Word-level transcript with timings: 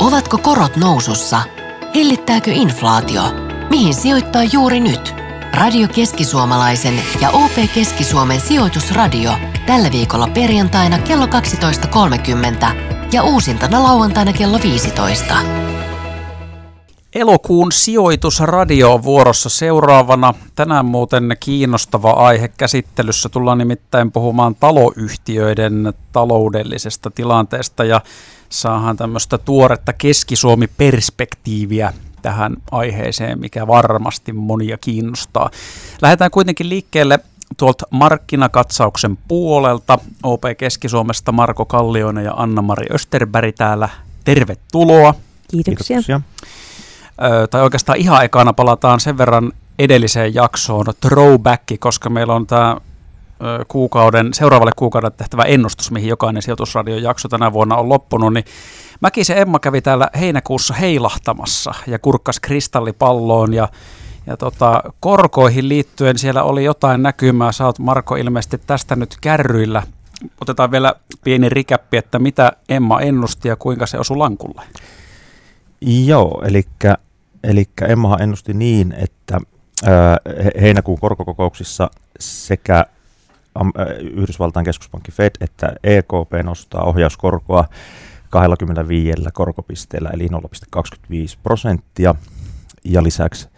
Ovatko 0.00 0.38
korot 0.38 0.76
nousussa? 0.76 1.42
Hellittääkö 1.94 2.50
inflaatio? 2.50 3.22
Mihin 3.70 3.94
sijoittaa 3.94 4.42
juuri 4.52 4.80
nyt? 4.80 5.14
Radio 5.54 5.88
Keski-Suomalaisen 5.88 6.94
ja 7.20 7.30
OP 7.30 7.52
Keski-Suomen 7.74 8.40
sijoitusradio 8.40 9.30
tällä 9.66 9.92
viikolla 9.92 10.28
perjantaina 10.34 10.98
kello 10.98 11.26
12.30 11.26 12.76
ja 13.12 13.22
uusintana 13.22 13.82
lauantaina 13.82 14.32
kello 14.32 14.58
15. 14.62 15.34
Elokuun 17.14 17.72
sijoitusradio 17.72 18.94
on 18.94 19.02
vuorossa 19.02 19.48
seuraavana. 19.48 20.34
Tänään 20.54 20.86
muuten 20.86 21.36
kiinnostava 21.40 22.10
aihe 22.10 22.48
käsittelyssä. 22.48 23.28
Tullaan 23.28 23.58
nimittäin 23.58 24.12
puhumaan 24.12 24.54
taloyhtiöiden 24.54 25.92
taloudellisesta 26.12 27.10
tilanteesta 27.10 27.84
ja 27.84 28.00
saahan 28.48 28.96
tämmöistä 28.96 29.38
tuoretta 29.38 29.92
Keski-Suomi-perspektiiviä 29.92 31.92
tähän 32.22 32.56
aiheeseen, 32.70 33.40
mikä 33.40 33.66
varmasti 33.66 34.32
monia 34.32 34.78
kiinnostaa. 34.78 35.50
Lähdetään 36.02 36.30
kuitenkin 36.30 36.68
liikkeelle 36.68 37.18
tuolta 37.56 37.86
markkinakatsauksen 37.90 39.18
puolelta. 39.28 39.98
OP 40.22 40.42
Keski-Suomesta 40.58 41.32
Marko 41.32 41.64
Kallioinen 41.64 42.24
ja 42.24 42.34
Anna-Mari 42.36 42.86
Österberg 42.94 43.54
täällä. 43.54 43.88
Tervetuloa. 44.24 45.14
Kiitoksia. 45.50 45.86
Kiitoksia. 45.86 46.20
Ö, 47.22 47.46
tai 47.46 47.62
oikeastaan 47.62 47.98
ihan 47.98 48.24
ekana 48.24 48.52
palataan 48.52 49.00
sen 49.00 49.18
verran 49.18 49.52
edelliseen 49.78 50.34
jaksoon 50.34 50.86
throwback, 51.00 51.62
koska 51.78 52.10
meillä 52.10 52.34
on 52.34 52.46
tämä 52.46 52.76
kuukauden, 53.68 54.34
seuraavalle 54.34 54.72
kuukaudelle 54.76 55.14
tehtävä 55.16 55.42
ennustus, 55.42 55.90
mihin 55.90 56.08
jokainen 56.08 56.42
sijoitusradion 56.42 57.02
jakso 57.02 57.28
tänä 57.28 57.52
vuonna 57.52 57.76
on 57.76 57.88
loppunut, 57.88 58.34
niin 58.34 58.44
Mäkisen 59.00 59.38
Emma 59.38 59.58
kävi 59.58 59.80
täällä 59.80 60.10
heinäkuussa 60.20 60.74
heilahtamassa 60.74 61.74
ja 61.86 61.98
kurkkas 61.98 62.40
kristallipalloon 62.40 63.54
ja, 63.54 63.68
ja 64.26 64.36
tota, 64.36 64.82
korkoihin 65.00 65.68
liittyen 65.68 66.18
siellä 66.18 66.42
oli 66.42 66.64
jotain 66.64 67.02
näkymää. 67.02 67.52
Sä 67.52 67.66
oot 67.66 67.78
Marko 67.78 68.16
ilmeisesti 68.16 68.58
tästä 68.66 68.96
nyt 68.96 69.16
kärryillä. 69.20 69.82
Otetaan 70.40 70.70
vielä 70.70 70.94
pieni 71.24 71.48
rikäppi, 71.48 71.96
että 71.96 72.18
mitä 72.18 72.52
Emma 72.68 73.00
ennusti 73.00 73.48
ja 73.48 73.56
kuinka 73.56 73.86
se 73.86 73.98
osui 73.98 74.16
lankulle. 74.16 74.62
Joo, 75.80 76.42
eli, 76.46 76.62
eli 77.44 77.64
Emma 77.88 78.16
ennusti 78.16 78.54
niin, 78.54 78.94
että 78.98 79.40
heinäkuun 80.60 81.00
korkokokouksissa 81.00 81.90
sekä 82.20 82.84
Yhdysvaltain 84.00 84.64
keskuspankki 84.64 85.12
Fed 85.12 85.30
että 85.40 85.72
EKP 85.84 86.44
nostaa 86.44 86.84
ohjauskorkoa 86.84 87.64
25 88.30 89.22
korkopisteellä 89.32 90.10
eli 90.10 90.26
0,25 90.26 91.38
prosenttia 91.42 92.14
ja 92.84 93.02
lisäksi 93.02 93.48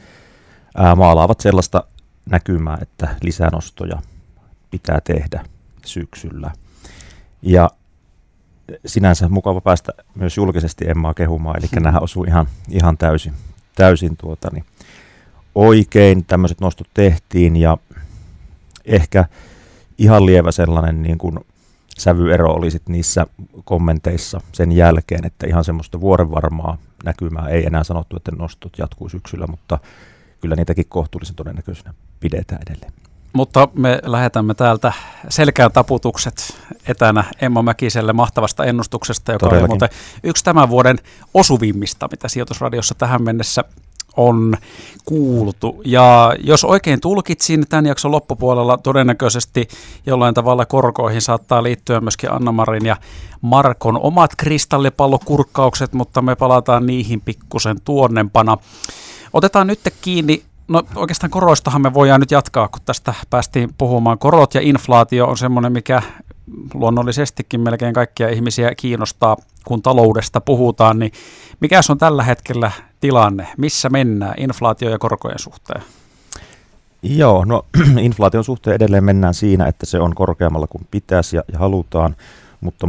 ää, 0.76 0.94
maalaavat 0.94 1.40
sellaista 1.40 1.84
näkymää, 2.30 2.78
että 2.82 3.08
lisänostoja 3.22 4.02
pitää 4.70 5.00
tehdä 5.04 5.44
syksyllä. 5.86 6.50
Ja 7.42 7.70
sinänsä 8.86 9.28
mukava 9.28 9.60
päästä 9.60 9.92
myös 10.14 10.36
julkisesti 10.36 10.88
Emmaa 10.88 11.14
kehumaan, 11.14 11.56
eli 11.58 11.68
nämä 11.80 11.98
osuu 11.98 12.24
ihan, 12.24 12.46
ihan 12.70 12.98
täysin, 12.98 13.32
täysin 13.74 14.16
tuota, 14.16 14.48
niin 14.52 14.64
oikein. 15.54 16.24
Tämmöiset 16.24 16.60
nostot 16.60 16.88
tehtiin 16.94 17.56
ja 17.56 17.78
ehkä 18.84 19.24
ihan 20.00 20.26
lievä 20.26 20.52
sellainen 20.52 21.02
niin 21.02 21.18
kuin 21.18 21.38
sävyero 21.98 22.52
oli 22.52 22.70
sit 22.70 22.88
niissä 22.88 23.26
kommenteissa 23.64 24.40
sen 24.52 24.72
jälkeen, 24.72 25.26
että 25.26 25.46
ihan 25.46 25.64
semmoista 25.64 26.00
vuorenvarmaa 26.00 26.78
näkymää 27.04 27.48
ei 27.48 27.66
enää 27.66 27.84
sanottu, 27.84 28.16
että 28.16 28.32
nostot 28.38 28.72
jatkuu 28.78 29.08
syksyllä, 29.08 29.46
mutta 29.46 29.78
kyllä 30.40 30.56
niitäkin 30.56 30.86
kohtuullisen 30.88 31.36
todennäköisenä 31.36 31.94
pidetään 32.20 32.62
edelleen. 32.66 32.92
Mutta 33.32 33.68
me 33.74 34.00
lähetämme 34.04 34.54
täältä 34.54 34.92
selkeän 35.28 35.72
taputukset 35.72 36.56
etänä 36.88 37.24
Emma 37.40 37.62
Mäkiselle 37.62 38.12
mahtavasta 38.12 38.64
ennustuksesta, 38.64 39.32
joka 39.32 39.46
Todellakin. 39.46 39.64
oli 39.64 39.68
muuten 39.68 39.88
yksi 40.22 40.44
tämän 40.44 40.68
vuoden 40.68 40.98
osuvimmista, 41.34 42.08
mitä 42.10 42.28
sijoitusradiossa 42.28 42.94
tähän 42.94 43.22
mennessä 43.22 43.64
on 44.16 44.54
kuultu. 45.04 45.82
Ja 45.84 46.34
jos 46.44 46.64
oikein 46.64 47.00
tulkitsin 47.00 47.66
tämän 47.68 47.86
jakson 47.86 48.12
loppupuolella, 48.12 48.78
todennäköisesti 48.78 49.68
jollain 50.06 50.34
tavalla 50.34 50.66
korkoihin 50.66 51.22
saattaa 51.22 51.62
liittyä 51.62 52.00
myöskin 52.00 52.32
Anna-Marin 52.32 52.86
ja 52.86 52.96
Markon 53.40 54.00
omat 54.00 54.30
kristallipallokurkkaukset, 54.36 55.92
mutta 55.92 56.22
me 56.22 56.36
palataan 56.36 56.86
niihin 56.86 57.20
pikkusen 57.20 57.80
tuonnempana. 57.84 58.58
Otetaan 59.32 59.66
nyt 59.66 59.80
kiinni 60.00 60.42
No 60.70 60.82
oikeastaan 60.96 61.30
koroistahan 61.30 61.82
me 61.82 61.94
voidaan 61.94 62.20
nyt 62.20 62.30
jatkaa, 62.30 62.68
kun 62.68 62.80
tästä 62.84 63.14
päästiin 63.30 63.74
puhumaan. 63.78 64.18
Korot 64.18 64.54
ja 64.54 64.60
inflaatio 64.60 65.26
on 65.26 65.38
semmoinen, 65.38 65.72
mikä 65.72 66.02
luonnollisestikin 66.74 67.60
melkein 67.60 67.94
kaikkia 67.94 68.28
ihmisiä 68.28 68.74
kiinnostaa, 68.74 69.36
kun 69.64 69.82
taloudesta 69.82 70.40
puhutaan, 70.40 70.98
niin 70.98 71.12
mikä 71.60 71.80
on 71.90 71.98
tällä 71.98 72.22
hetkellä 72.22 72.72
tilanne? 73.00 73.48
Missä 73.56 73.88
mennään 73.90 74.34
inflaatio- 74.36 74.90
ja 74.90 74.98
korkojen 74.98 75.38
suhteen? 75.38 75.82
Joo, 77.02 77.44
no 77.44 77.66
inflaation 78.00 78.44
suhteen 78.44 78.74
edelleen 78.74 79.04
mennään 79.04 79.34
siinä, 79.34 79.66
että 79.66 79.86
se 79.86 80.00
on 80.00 80.14
korkeammalla 80.14 80.66
kuin 80.66 80.86
pitäisi 80.90 81.36
ja, 81.36 81.42
ja 81.52 81.58
halutaan, 81.58 82.16
mutta 82.60 82.88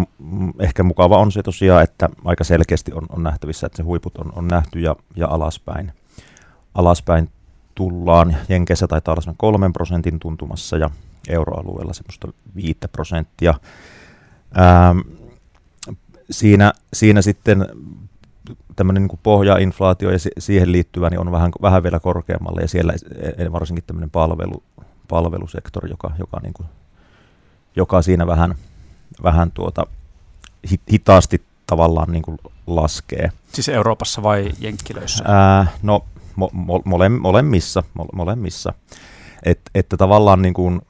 ehkä 0.60 0.84
mukava 0.84 1.18
on 1.18 1.32
se 1.32 1.44
tosiaan, 1.44 1.84
että 1.84 2.10
aika 2.26 2.44
selkeästi 2.44 2.94
on, 2.94 3.06
on 3.10 3.24
nähtävissä, 3.24 3.68
että 3.68 3.78
se 3.78 3.84
huiput 3.84 4.18
on, 4.18 4.32
on 4.36 4.48
nähty 4.48 4.80
ja, 4.80 4.96
ja 5.16 5.28
alaspäin. 5.28 5.92
Alaspäin 6.76 7.30
tullaan. 7.76 8.38
Jenkeissä 8.50 8.88
taitaa 8.88 9.14
olla 9.14 9.34
kolmen 9.38 9.74
prosentin 9.74 10.20
tuntumassa 10.20 10.78
ja 10.78 10.90
euroalueella 11.30 11.94
semmoista 11.94 12.28
5 12.56 12.78
prosenttia. 12.92 13.54
Ähm, 14.60 15.00
siinä, 16.32 16.74
siinä 16.94 17.22
sitten 17.22 17.66
tämmöinen 18.82 19.04
niin 19.04 19.20
pohjainflaatio 19.24 20.12
ja 20.12 20.18
siihen 20.38 20.72
liittyvä 20.72 21.10
niin 21.10 21.20
on 21.20 21.32
vähän, 21.32 21.52
vähän 21.62 21.84
vielä 21.84 22.00
korkeammalle 22.00 22.62
ja 22.62 22.68
siellä 22.68 22.94
e, 22.94 23.44
e, 23.44 23.52
varsinkin 23.52 23.84
tämmöinen 23.88 24.10
palvelu, 24.10 24.64
palvelusektori, 25.08 25.90
joka, 25.90 26.12
joka, 26.20 26.40
niin 26.40 26.54
kuin, 26.54 26.68
joka 27.76 28.02
siinä 28.02 28.28
vähän, 28.28 28.56
vähän 29.24 29.52
tuota, 29.52 29.88
hitaasti 30.92 31.42
tavallaan 31.68 32.12
niin 32.12 32.22
kuin 32.22 32.38
laskee. 32.68 33.32
Siis 33.54 33.70
Euroopassa 33.70 34.24
vai 34.24 34.52
Jenkkilöissä? 34.60 35.24
Ää, 35.28 35.68
no 35.82 36.06
mo, 36.36 36.50
mo, 36.54 36.82
mole, 36.86 37.10
molemmissa. 37.10 37.84
Mo, 37.94 38.06
molemmissa. 38.14 38.74
Et, 39.44 39.60
että 39.76 39.98
tavallaan 39.98 40.42
niin 40.42 40.54
kuin, 40.54 40.82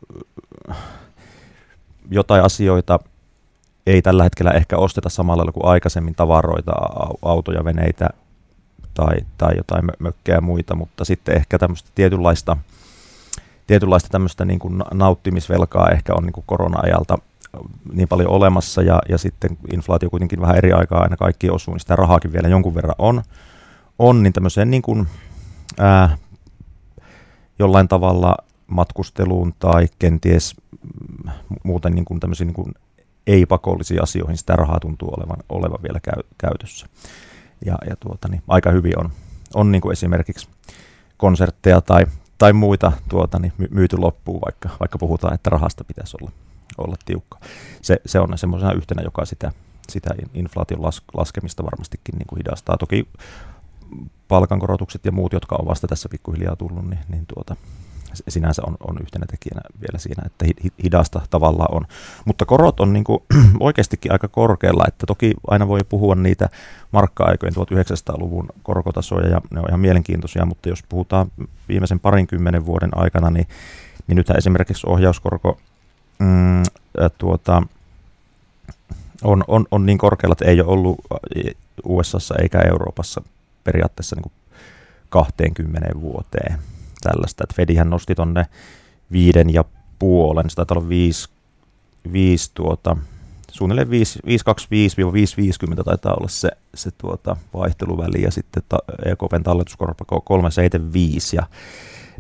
jotain 2.12 2.44
asioita 2.44 3.00
ei 3.88 4.02
tällä 4.02 4.24
hetkellä 4.24 4.52
ehkä 4.52 4.78
osteta 4.78 5.10
samalla 5.10 5.38
lailla 5.38 5.52
kuin 5.52 5.66
aikaisemmin 5.66 6.16
tavaroita, 6.16 6.72
autoja, 7.22 7.66
veneitä 7.66 8.10
tai, 8.94 9.18
tai 9.38 9.58
jotain 9.58 9.86
mökkejä 10.00 10.38
ja 10.38 10.42
muita, 10.42 10.76
mutta 10.76 11.06
sitten 11.06 11.36
ehkä 11.36 11.60
tämmöistä 11.60 11.90
tietynlaista, 11.96 12.58
tietynlaista 13.68 14.10
tämmöistä 14.10 14.46
niin 14.46 14.60
kuin 14.60 14.84
nauttimisvelkaa 14.94 15.90
ehkä 15.90 16.14
on 16.16 16.24
niin 16.24 16.34
kuin 16.34 16.46
korona-ajalta 16.48 17.18
niin 17.94 18.08
paljon 18.08 18.30
olemassa 18.30 18.82
ja, 18.82 19.02
ja 19.10 19.18
sitten 19.18 19.58
inflaatio 19.74 20.10
kuitenkin 20.10 20.42
vähän 20.42 20.58
eri 20.58 20.74
aikaa 20.74 21.02
aina 21.02 21.18
kaikki 21.18 21.50
osuu, 21.50 21.74
niin 21.74 21.80
sitä 21.80 21.96
rahaakin 21.96 22.34
vielä 22.34 22.48
jonkun 22.48 22.76
verran 22.76 22.96
on, 22.98 23.24
on 24.00 24.24
niin 24.24 24.34
tämmöiseen 24.34 24.72
niin 24.72 24.82
kuin, 24.82 25.08
ää, 25.80 26.18
jollain 27.60 27.88
tavalla 27.88 28.36
matkusteluun 28.68 29.54
tai 29.60 29.88
kenties 30.00 30.56
muuten 31.64 31.94
niin 31.94 32.06
kuin 32.06 32.20
tämmöisiin 32.20 32.48
niin 32.48 32.56
kuin 32.56 32.74
ei-pakollisiin 33.32 34.04
asioihin 34.04 34.38
sitä 34.38 34.56
rahaa 34.56 34.80
tuntuu 34.80 35.14
olevan, 35.18 35.38
olevan 35.50 35.80
vielä 35.84 36.00
käy, 36.00 36.24
käytössä. 36.38 36.88
Ja, 37.66 37.78
ja 37.90 37.96
tuota, 37.96 38.28
niin 38.28 38.44
aika 38.48 38.72
hyvin 38.72 39.00
on, 39.00 39.12
on 39.54 39.72
niin 39.72 39.82
kuin 39.82 39.94
esimerkiksi 39.94 40.48
konsertteja 41.18 41.82
tai, 41.82 42.06
tai 42.38 42.54
muita 42.54 42.92
tuota, 43.10 43.40
niin 43.40 43.54
myyty 43.70 43.98
loppuun, 43.98 44.42
vaikka, 44.46 44.70
vaikka 44.80 44.98
puhutaan, 44.98 45.34
että 45.34 45.50
rahasta 45.50 45.84
pitäisi 45.84 46.18
olla, 46.22 46.32
olla 46.78 46.96
tiukka. 47.06 47.40
Se, 47.82 48.02
se 48.06 48.20
on 48.20 48.38
semmoisena 48.38 48.74
yhtenä, 48.74 49.02
joka 49.02 49.26
sitä, 49.26 49.52
sitä 49.90 50.10
inflaation 50.34 50.82
las, 50.82 51.02
laskemista 51.14 51.64
varmastikin 51.64 52.16
niin 52.18 52.28
kuin 52.28 52.38
hidastaa. 52.38 52.78
Toki 52.78 53.08
palkankorotukset 54.28 55.06
ja 55.06 55.12
muut, 55.12 55.34
jotka 55.34 55.56
on 55.56 55.68
vasta 55.68 55.88
tässä 55.88 56.10
pikkuhiljaa 56.10 56.56
tullut, 56.56 56.90
niin, 56.90 57.00
niin 57.10 57.26
tuota, 57.34 57.56
sinänsä 58.28 58.62
on, 58.68 58.78
on 58.88 58.98
yhtenä 59.02 59.26
tekijänä 59.26 59.62
vielä 59.82 60.00
siinä, 60.00 60.24
että 60.26 60.46
hidasta 60.84 61.22
tavallaan 61.30 61.76
on. 61.76 61.86
Mutta 62.26 62.46
korot 62.46 62.80
on 62.80 62.94
niin 62.94 63.04
kuin 63.04 63.24
oikeastikin 63.60 64.12
aika 64.12 64.28
korkealla, 64.28 64.86
että 64.88 65.06
toki 65.08 65.34
aina 65.48 65.68
voi 65.68 65.84
puhua 65.90 66.16
niitä 66.16 66.50
markka-aikojen 66.92 67.54
1900-luvun 67.54 68.50
korkotasoja 68.64 69.30
ja 69.30 69.42
ne 69.52 69.60
on 69.60 69.66
ihan 69.70 69.80
mielenkiintoisia, 69.80 70.46
mutta 70.46 70.70
jos 70.70 70.84
puhutaan 70.90 71.32
viimeisen 71.70 72.00
parinkymmenen 72.00 72.66
vuoden 72.66 72.98
aikana, 72.98 73.30
niin, 73.30 73.48
niin 74.08 74.16
nythän 74.16 74.38
esimerkiksi 74.38 74.88
ohjauskorko 74.88 75.58
mm, 76.20 76.64
tuota, 77.18 77.64
on, 79.24 79.44
on, 79.48 79.66
on 79.72 79.86
niin 79.86 79.98
korkealla, 79.98 80.34
että 80.34 80.46
ei 80.46 80.62
ole 80.62 80.72
ollut 80.72 80.98
USAssa 81.86 82.36
eikä 82.42 82.60
Euroopassa 82.60 83.22
periaatteessa 83.64 84.16
niin 84.16 84.24
kuin 84.24 84.34
20 85.10 85.90
vuoteen 86.02 86.60
tällaista. 87.02 87.44
Et 87.44 87.56
Fedihän 87.56 87.90
nosti 87.90 88.16
tuonne 88.16 88.46
viiden 89.12 89.54
ja 89.54 89.64
puolen, 90.00 90.50
se 90.50 90.56
taitaa 90.56 90.78
olla 90.78 90.90
viisi, 90.90 91.30
viisi 92.12 92.52
tuota, 92.54 92.98
suunnilleen 93.52 93.88
525-550 93.88 93.92
taitaa 95.86 96.14
olla 96.14 96.28
se, 96.28 96.52
se 96.76 96.92
tuota 96.92 97.36
vaihteluväli 97.54 98.22
ja 98.22 98.32
sitten 98.32 98.64
ta, 98.70 98.78
EKPn 99.06 99.44
talletuskorpa 99.44 100.06
375 100.24 101.36
ja 101.36 101.44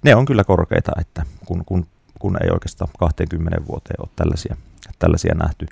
ne 0.04 0.16
on 0.16 0.26
kyllä 0.26 0.44
korkeita, 0.44 0.92
että 1.00 1.24
kun, 1.46 1.66
kun, 1.66 1.88
kun 2.20 2.38
ei 2.44 2.50
oikeastaan 2.52 2.92
20 3.00 3.68
vuoteen 3.68 4.02
ole 4.02 4.10
tällaisia, 4.16 4.56
tällaisia 5.00 5.36
nähty. 5.36 5.66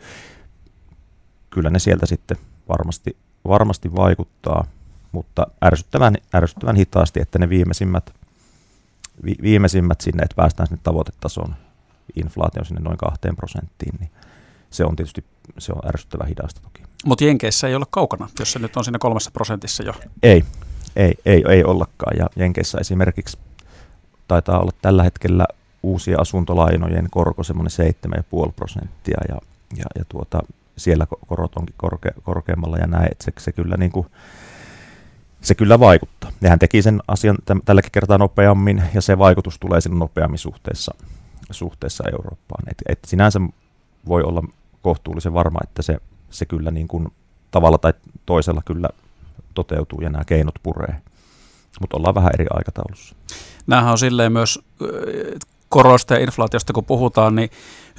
Kyllä 1.50 1.70
ne 1.70 1.80
sieltä 1.80 2.06
sitten 2.06 2.38
varmasti, 2.70 3.18
varmasti 3.48 3.96
vaikuttaa, 3.96 4.66
mutta 5.12 5.48
ärsyttävän, 5.66 6.16
ärsyttävän 6.36 6.76
hitaasti, 6.76 7.22
että 7.22 7.40
ne 7.40 7.50
viimeisimmät, 7.50 8.14
vi, 9.26 9.36
viimeisimmät 9.42 10.02
sinne, 10.02 10.24
että 10.24 10.36
päästään 10.36 10.68
sinne 10.68 10.82
tavoitetason 10.84 11.56
inflaatio 12.16 12.64
sinne 12.64 12.82
noin 12.82 12.98
kahteen 12.98 13.36
prosenttiin, 13.36 13.96
niin 14.00 14.12
se 14.70 14.86
on 14.86 14.96
tietysti 14.96 15.26
se 15.58 15.74
on 15.74 15.88
ärsyttävän 15.88 16.28
hidasta 16.28 16.62
toki. 16.62 16.84
Mutta 17.06 17.24
Jenkeissä 17.24 17.68
ei 17.68 17.76
ole 17.76 17.86
kaukana, 17.90 18.30
jos 18.40 18.52
se 18.52 18.60
nyt 18.60 18.78
on 18.78 18.84
siinä 18.84 19.00
kolmessa 19.00 19.32
prosentissa 19.32 19.84
jo. 19.84 19.94
Ei, 20.24 20.44
ei, 20.96 21.14
ei, 21.26 21.44
ei 21.50 21.64
ollakaan. 21.64 22.18
Ja 22.18 22.30
Jenkeissä 22.36 22.78
esimerkiksi 22.82 23.38
taitaa 24.28 24.60
olla 24.60 24.72
tällä 24.82 25.04
hetkellä 25.04 25.46
uusien 25.84 26.20
asuntolainojen 26.20 27.08
korko 27.12 27.44
semmoinen 27.44 27.72
7,5 28.48 28.52
prosenttia 28.56 29.18
ja, 29.30 29.38
ja, 29.78 29.86
ja 29.96 30.06
tuota, 30.10 30.40
siellä 30.78 31.08
korot 31.28 31.56
onkin 31.56 31.76
korke, 31.78 32.10
korkeammalla 32.24 32.78
ja 32.78 32.88
näin, 32.88 33.08
että 33.12 33.24
se, 33.24 33.32
se 33.40 33.52
kyllä 33.52 33.78
niin 33.78 33.92
kuin, 33.92 34.08
se 35.42 35.56
kyllä 35.56 35.80
vaikuttaa. 35.80 36.19
Nehän 36.42 36.60
teki 36.60 36.82
sen 36.82 37.02
asian 37.08 37.38
tälläkin 37.66 37.92
kertaa 37.92 38.18
nopeammin 38.18 38.84
ja 38.94 39.02
se 39.02 39.18
vaikutus 39.18 39.60
tulee 39.60 39.82
sinne 39.82 39.98
nopeammin 39.98 40.40
suhteessa, 40.40 40.96
suhteessa 41.52 42.04
Eurooppaan. 42.12 42.64
Et, 42.72 42.78
et 42.90 43.00
sinänsä 43.08 43.40
voi 44.08 44.24
olla 44.24 44.44
kohtuullisen 44.82 45.34
varma, 45.34 45.60
että 45.64 45.82
se, 45.82 45.98
se 46.30 46.46
kyllä 46.46 46.72
niin 46.72 46.88
kuin 46.88 47.08
tavalla 47.52 47.78
tai 47.78 47.94
toisella 48.26 48.62
kyllä 48.66 48.90
toteutuu 49.54 50.02
ja 50.02 50.10
nämä 50.10 50.26
keinot 50.26 50.56
puree. 50.64 50.96
Mutta 51.82 51.98
ollaan 51.98 52.16
vähän 52.16 52.32
eri 52.34 52.46
aikataulussa. 52.50 53.16
Nämähän 53.68 53.92
on 53.92 53.98
silleen 53.98 54.32
myös 54.32 54.60
korosta 55.70 56.14
ja 56.14 56.20
inflaatiosta 56.20 56.74
kun 56.74 56.86
puhutaan, 56.86 57.36
niin 57.36 57.50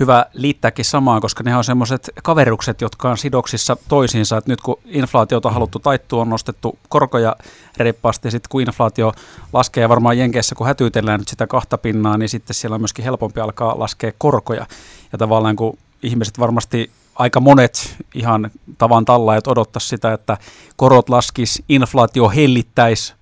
hyvä 0.00 0.26
liittääkin 0.32 0.84
samaan, 0.84 1.20
koska 1.20 1.42
ne 1.42 1.56
on 1.56 1.64
semmoiset 1.64 2.10
kaverukset, 2.22 2.80
jotka 2.80 3.10
on 3.10 3.18
sidoksissa 3.18 3.76
toisiinsa. 3.88 4.36
että 4.36 4.50
nyt 4.50 4.60
kun 4.60 4.78
inflaatiota 4.84 5.48
on 5.48 5.54
haluttu 5.54 5.78
taittua, 5.78 6.22
on 6.22 6.28
nostettu 6.28 6.78
korkoja 6.88 7.36
reippaasti, 7.76 8.30
sitten 8.30 8.48
kun 8.48 8.60
inflaatio 8.60 9.12
laskee, 9.52 9.88
varmaan 9.88 10.18
Jenkeissä 10.18 10.54
kun 10.54 10.66
hätyytellään 10.66 11.20
nyt 11.20 11.28
sitä 11.28 11.46
kahta 11.46 11.78
pinnaa, 11.78 12.18
niin 12.18 12.28
sitten 12.28 12.54
siellä 12.54 12.74
on 12.74 12.80
myöskin 12.80 13.04
helpompi 13.04 13.40
alkaa 13.40 13.78
laskea 13.78 14.12
korkoja. 14.18 14.66
Ja 15.12 15.18
tavallaan 15.18 15.56
kun 15.56 15.78
ihmiset 16.02 16.38
varmasti 16.38 16.90
aika 17.14 17.40
monet 17.40 17.96
ihan 18.14 18.50
tavan 18.78 19.04
tallaajat 19.04 19.46
odottaa 19.46 19.80
sitä, 19.80 20.12
että 20.12 20.36
korot 20.76 21.08
laskis, 21.08 21.62
inflaatio 21.68 22.28
hellittäisi, 22.28 23.14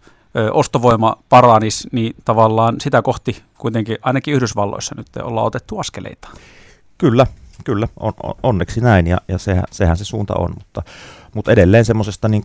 ostovoima 0.52 1.16
paranisi, 1.28 1.88
niin 1.92 2.16
tavallaan 2.24 2.80
sitä 2.80 3.02
kohti 3.02 3.42
kuitenkin 3.58 3.98
ainakin 4.02 4.34
Yhdysvalloissa 4.34 4.94
nyt 4.98 5.06
ollaan 5.22 5.46
otettu 5.46 5.78
askeleita. 5.78 6.28
Kyllä, 6.98 7.26
kyllä, 7.64 7.88
on, 8.00 8.12
on, 8.22 8.34
onneksi 8.42 8.80
näin 8.80 9.06
ja, 9.06 9.18
ja 9.28 9.38
sehän, 9.38 9.64
sehän 9.70 9.96
se 9.96 10.04
suunta 10.04 10.34
on, 10.34 10.50
mutta, 10.54 10.82
mutta 11.34 11.52
edelleen 11.52 11.84
semmoisesta 11.84 12.28
niin 12.28 12.42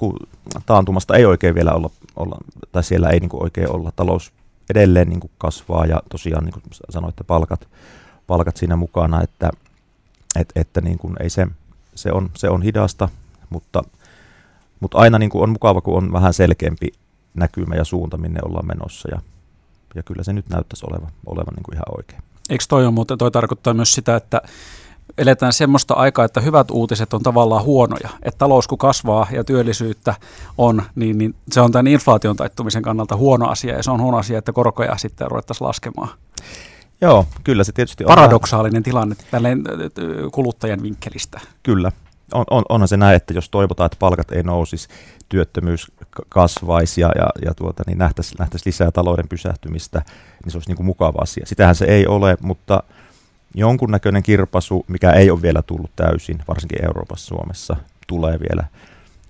taantumasta 0.66 1.16
ei 1.16 1.26
oikein 1.26 1.56
vielä 1.56 1.72
olla, 1.72 1.90
olla 2.16 2.38
tai 2.72 2.84
siellä 2.84 3.10
ei 3.10 3.20
niin 3.20 3.30
kuin 3.30 3.44
oikein 3.44 3.72
olla. 3.72 3.92
Talous 3.96 4.32
edelleen 4.70 5.10
niin 5.10 5.20
kuin 5.20 5.32
kasvaa 5.38 5.86
ja 5.86 6.02
tosiaan 6.10 6.46
niin 6.46 6.54
kuin 6.54 6.64
sanoitte 6.90 7.24
palkat, 7.24 7.68
palkat 8.28 8.58
siinä 8.58 8.76
mukana, 8.76 9.22
että, 9.22 9.52
et, 10.40 10.52
että 10.56 10.82
niin 10.82 10.98
kuin 10.98 11.16
ei 11.20 11.30
se, 11.30 11.48
se, 11.96 12.12
on, 12.12 12.30
se 12.38 12.50
on 12.50 12.62
hidasta, 12.62 13.10
mutta, 13.50 13.84
mutta 14.80 14.98
aina 14.98 15.20
niin 15.20 15.30
kuin 15.30 15.44
on 15.44 15.50
mukava, 15.50 15.82
kun 15.82 15.98
on 15.98 16.12
vähän 16.14 16.34
selkeämpi 16.34 16.88
näkymä 17.34 17.76
ja 17.76 17.84
suunta, 17.84 18.18
minne 18.18 18.40
ollaan 18.46 18.68
menossa 18.68 19.10
ja, 19.12 19.22
ja 19.96 20.04
kyllä 20.04 20.24
se 20.24 20.34
nyt 20.34 20.50
näyttäisi 20.50 20.86
olevan, 20.90 21.12
olevan 21.26 21.54
niin 21.56 21.64
kuin 21.64 21.76
ihan 21.76 21.98
oikein. 21.98 22.22
Eikö 22.50 22.64
toi 22.70 22.86
on 22.86 22.94
muuten, 22.94 23.18
toi 23.18 23.32
tarkoittaa 23.32 23.74
myös 23.74 23.94
sitä, 23.94 24.16
että 24.16 24.42
eletään 25.18 25.54
semmoista 25.54 25.94
aikaa, 25.94 26.26
että 26.26 26.42
hyvät 26.42 26.72
uutiset 26.72 27.14
on 27.14 27.24
tavallaan 27.24 27.64
huonoja. 27.64 28.10
Että 28.22 28.38
talous 28.38 28.68
kun 28.68 28.78
kasvaa 28.78 29.28
ja 29.32 29.44
työllisyyttä 29.44 30.16
on, 30.58 30.84
niin, 30.96 31.18
niin 31.18 31.36
se 31.52 31.62
on 31.62 31.72
tämän 31.72 31.88
inflaation 31.88 32.36
taittumisen 32.36 32.82
kannalta 32.82 33.16
huono 33.16 33.48
asia. 33.48 33.76
Ja 33.76 33.84
se 33.84 33.92
on 33.92 34.02
huono 34.02 34.18
asia, 34.18 34.38
että 34.38 34.54
korkoja 34.54 34.98
sitten 34.98 35.32
ruvettaisiin 35.32 35.68
laskemaan. 35.68 36.10
Joo, 37.02 37.26
kyllä 37.44 37.64
se 37.64 37.72
tietysti 37.72 38.04
on. 38.04 38.08
Paradoksaalinen 38.08 38.84
tilanne 38.84 39.16
tälleen 39.32 39.64
kuluttajan 40.32 40.82
vinkkelistä. 40.82 41.40
Kyllä. 41.64 41.92
On, 42.34 42.46
on, 42.50 42.64
onhan 42.70 42.88
se 42.88 42.98
näin, 42.98 43.16
että 43.16 43.34
jos 43.34 43.50
toivotaan, 43.50 43.86
että 43.86 43.98
palkat 44.00 44.32
ei 44.32 44.44
nousisi, 44.44 44.88
työttömyys 45.30 45.92
kasvaisi 46.30 47.02
ja, 47.02 47.12
ja, 47.16 47.28
ja 47.46 47.54
tuota, 47.54 47.84
niin 47.88 47.98
nähtäisi, 47.98 48.36
nähtäisi 48.40 48.66
lisää 48.66 48.92
talouden 48.92 49.28
pysähtymistä, 49.28 50.02
niin 50.44 50.52
se 50.52 50.58
olisi 50.58 50.70
niin 50.70 50.78
kuin 50.78 50.86
mukava 50.86 51.20
asia. 51.22 51.46
Sitähän 51.46 51.76
se 51.76 51.86
ei 51.86 52.08
ole, 52.08 52.38
mutta 52.42 52.84
jonkunnäköinen 53.56 54.24
kirpasu, 54.24 54.86
mikä 54.88 55.12
ei 55.12 55.32
ole 55.32 55.42
vielä 55.42 55.62
tullut 55.62 55.92
täysin, 55.96 56.44
varsinkin 56.48 56.86
Euroopassa, 56.86 57.28
Suomessa, 57.28 57.76
tulee 58.08 58.40
vielä, 58.40 58.64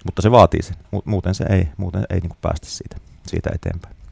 mutta 0.06 0.22
se 0.22 0.32
vaatii 0.32 0.62
sen. 0.62 0.76
Muuten 1.06 1.36
se 1.36 1.46
ei, 1.50 1.68
muuten 1.78 2.06
ei 2.10 2.20
niin 2.20 2.30
kuin 2.30 2.40
päästä 2.42 2.68
siitä, 2.68 2.98
siitä 3.28 3.50
eteenpäin. 3.56 4.03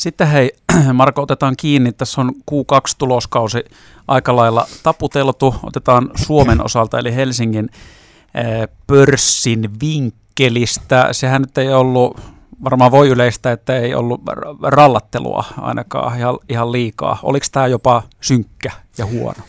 Sitten 0.00 0.28
hei, 0.28 0.52
Marko, 0.92 1.22
otetaan 1.22 1.54
kiinni. 1.56 1.92
Tässä 1.92 2.20
on 2.20 2.32
Q2-tuloskausi 2.50 3.64
aika 4.08 4.36
lailla 4.36 4.66
taputeltu. 4.82 5.54
Otetaan 5.62 6.10
Suomen 6.14 6.64
osalta, 6.64 6.98
eli 6.98 7.14
Helsingin 7.14 7.68
eh, 8.34 8.68
pörssin 8.86 9.70
vinkkelistä. 9.80 11.08
Sehän 11.12 11.42
nyt 11.42 11.58
ei 11.58 11.72
ollut, 11.72 12.20
varmaan 12.64 12.90
voi 12.90 13.08
yleistä, 13.08 13.52
että 13.52 13.76
ei 13.76 13.94
ollut 13.94 14.20
rallattelua 14.62 15.44
ainakaan 15.56 16.18
ihan, 16.18 16.38
ihan 16.48 16.72
liikaa. 16.72 17.18
Oliko 17.22 17.46
tämä 17.52 17.66
jopa 17.66 18.02
synkkä 18.20 18.70
ja 18.98 19.06
huono? 19.06 19.42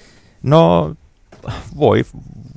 No, 0.44 0.94
voi, 1.78 2.04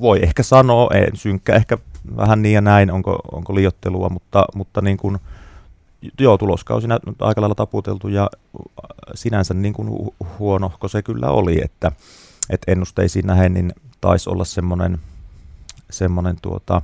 voi 0.01 0.19
ehkä 0.23 0.43
sanoa, 0.43 0.91
ei, 0.95 1.07
synkkä 1.15 1.55
ehkä 1.55 1.79
vähän 2.17 2.43
niin 2.43 2.55
ja 2.55 2.61
näin, 2.61 2.91
onko, 2.91 3.19
onko 3.33 3.55
liottelua, 3.55 4.09
mutta, 4.09 4.45
mutta 4.55 4.81
niin 4.81 4.97
kuin– 4.97 5.19
joo, 6.21 6.39
tuloskausi 6.39 6.89
nyt 7.07 7.23
aika 7.23 7.41
lailla 7.41 7.55
taputeltu 7.55 8.09
ja 8.09 8.31
sinänsä 9.15 9.55
niin 9.55 9.75
kuin 9.75 10.13
huonohko 10.39 10.89
se 10.89 11.03
kyllä 11.03 11.29
oli, 11.29 11.61
että, 11.65 11.93
että 12.51 12.73
ennusteisiin 12.73 13.27
nähen, 13.27 13.55
niin 13.55 13.73
taisi 14.01 14.31
olla 14.31 14.45
semmoinen, 14.45 14.99
semmoinen 15.91 16.37
tuota, 16.43 16.83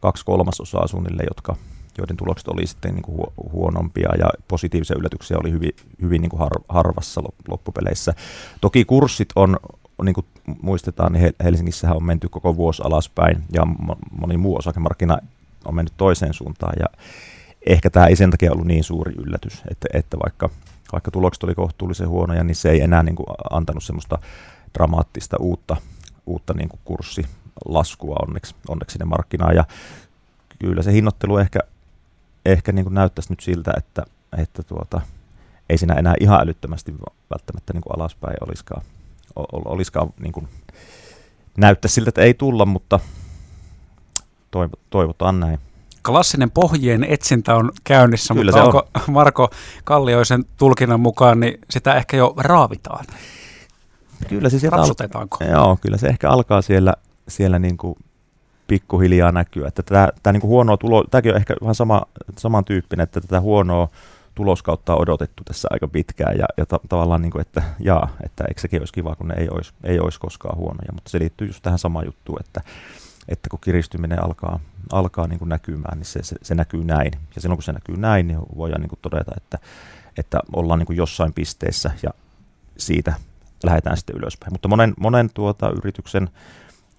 kaksi 0.00 0.24
kolmasosaa 0.24 0.86
suunnilleen, 0.86 1.28
jotka, 1.30 1.56
joiden 1.98 2.16
tulokset 2.16 2.48
oli 2.48 2.66
sitten 2.66 2.94
niin 2.94 3.02
kuin 3.02 3.20
huonompia 3.52 4.08
ja 4.18 4.30
positiivisia 4.48 4.96
yllätyksiä 4.98 5.38
oli 5.38 5.52
hyvin, 5.52 5.72
hyvin 6.02 6.22
niin 6.22 6.30
kuin 6.30 6.40
har, 6.40 6.52
harvassa 6.68 7.22
loppupeleissä. 7.48 8.14
Toki 8.60 8.84
kurssit 8.84 9.28
on, 9.36 9.56
niin 10.02 10.14
kuin 10.14 10.26
muistetaan, 10.62 11.12
niin 11.12 11.32
Helsingissähän 11.44 11.96
on 11.96 12.04
menty 12.04 12.28
koko 12.28 12.56
vuosi 12.56 12.82
alaspäin 12.84 13.42
ja 13.52 13.66
moni 14.10 14.36
muu 14.36 14.56
osakemarkkina 14.56 15.18
on 15.64 15.74
mennyt 15.74 15.92
toiseen 15.96 16.34
suuntaan 16.34 16.74
ja 16.78 16.86
ehkä 17.68 17.90
tämä 17.90 18.06
ei 18.06 18.16
sen 18.16 18.30
takia 18.30 18.52
ollut 18.52 18.66
niin 18.66 18.84
suuri 18.84 19.12
yllätys, 19.18 19.62
että, 19.70 19.88
että 19.92 20.16
vaikka, 20.24 20.50
vaikka 20.92 21.10
tulokset 21.10 21.44
oli 21.44 21.54
kohtuullisen 21.54 22.08
huonoja, 22.08 22.44
niin 22.44 22.54
se 22.54 22.70
ei 22.70 22.80
enää 22.80 23.02
niin 23.02 23.16
kuin 23.16 23.26
antanut 23.50 23.84
semmoista 23.84 24.18
dramaattista 24.74 25.36
uutta, 25.40 25.76
uutta 26.26 26.54
niin 26.54 26.68
kuin 26.68 26.80
kurssilaskua 26.84 28.16
onneksi, 28.28 28.54
onneksi 28.68 28.92
sinne 28.92 29.04
markkinaan. 29.04 29.56
Ja 29.56 29.64
kyllä 30.58 30.82
se 30.82 30.92
hinnoittelu 30.92 31.38
ehkä, 31.38 31.60
ehkä 32.44 32.72
niin 32.72 32.84
kuin 32.84 32.94
näyttäisi 32.94 33.32
nyt 33.32 33.40
siltä, 33.40 33.72
että, 33.76 34.02
että 34.38 34.62
tuota, 34.62 35.00
ei 35.70 35.78
siinä 35.78 35.94
enää 35.94 36.14
ihan 36.20 36.40
älyttömästi 36.40 36.94
välttämättä 37.30 37.72
niin 37.72 37.82
kuin 37.82 37.96
alaspäin 37.96 38.36
olisikaan, 38.40 38.82
olisikaan 39.50 40.12
niin 40.20 40.32
kuin, 40.32 40.48
näyttäisi 41.56 41.94
siltä, 41.94 42.08
että 42.08 42.20
ei 42.20 42.34
tulla, 42.34 42.66
mutta 42.66 43.00
toivotaan 44.90 45.40
näin 45.40 45.58
klassinen 46.08 46.50
pohjien 46.50 47.04
etsintä 47.04 47.54
on 47.54 47.70
käynnissä, 47.84 48.34
Kyllä 48.34 48.52
mutta 48.52 48.64
onko 48.64 48.88
on. 48.94 49.02
Marko 49.14 49.50
Kallioisen 49.84 50.44
tulkinnan 50.56 51.00
mukaan, 51.00 51.40
niin 51.40 51.58
sitä 51.70 51.94
ehkä 51.94 52.16
jo 52.16 52.34
raavitaan? 52.36 53.04
Kyllä 54.28 54.48
se 54.48 54.70
Rapsutetaanko? 54.70 55.36
Al- 55.40 55.50
joo, 55.50 55.78
kyllä 55.80 55.96
se 55.96 56.06
ehkä 56.06 56.30
alkaa 56.30 56.62
siellä, 56.62 56.94
siellä 57.28 57.58
niin 57.58 57.76
kuin 57.76 57.96
pikkuhiljaa 58.66 59.32
näkyä. 59.32 59.68
Että 59.68 59.82
tämä, 59.82 60.08
tämä 60.22 60.32
niin 60.32 60.40
kuin 60.40 60.48
huonoa 60.48 60.76
tulo, 60.76 61.04
tämäkin 61.10 61.32
on 61.32 61.36
ehkä 61.36 61.54
vähän 61.60 61.74
sama, 61.74 62.02
samantyyppinen, 62.38 63.04
että 63.04 63.20
tätä 63.20 63.40
huonoa 63.40 63.88
tuloskautta 64.34 64.94
on 64.94 65.02
odotettu 65.02 65.42
tässä 65.44 65.68
aika 65.70 65.88
pitkään 65.88 66.38
ja, 66.38 66.46
ja 66.56 66.66
ta- 66.66 66.80
tavallaan, 66.88 67.22
niin 67.22 67.32
kuin, 67.32 67.40
että 67.40 67.62
jaa, 67.80 68.08
että 68.24 68.44
eikö 68.48 68.60
sekin 68.60 68.80
olisi 68.80 68.92
kiva, 68.92 69.16
kun 69.16 69.28
ne 69.28 69.34
ei 69.38 69.48
olisi, 69.50 69.72
ei 69.84 70.00
olisi 70.00 70.20
koskaan 70.20 70.58
huonoja, 70.58 70.92
mutta 70.92 71.10
se 71.10 71.18
liittyy 71.18 71.46
just 71.46 71.62
tähän 71.62 71.78
samaan 71.78 72.06
juttuun, 72.06 72.40
että 72.40 72.60
että 73.28 73.50
kun 73.50 73.58
kiristyminen 73.60 74.24
alkaa, 74.24 74.60
alkaa 74.92 75.26
niin 75.26 75.38
kuin 75.38 75.48
näkymään, 75.48 75.98
niin 75.98 76.06
se, 76.06 76.22
se, 76.22 76.36
se 76.42 76.54
näkyy 76.54 76.84
näin. 76.84 77.12
Ja 77.34 77.40
silloin 77.40 77.56
kun 77.56 77.62
se 77.62 77.72
näkyy 77.72 77.96
näin, 77.96 78.28
niin 78.28 78.38
voidaan 78.56 78.80
niin 78.80 78.88
kuin 78.88 78.98
todeta, 79.02 79.32
että, 79.36 79.58
että 80.16 80.40
ollaan 80.52 80.78
niin 80.78 80.86
kuin 80.86 80.96
jossain 80.96 81.32
pisteessä 81.32 81.90
ja 82.02 82.10
siitä 82.76 83.14
lähdetään 83.64 83.96
sitten 83.96 84.16
ylöspäin. 84.16 84.52
Mutta 84.52 84.68
monen, 84.68 84.94
monen 85.00 85.30
tuota, 85.34 85.70
yrityksen, 85.70 86.28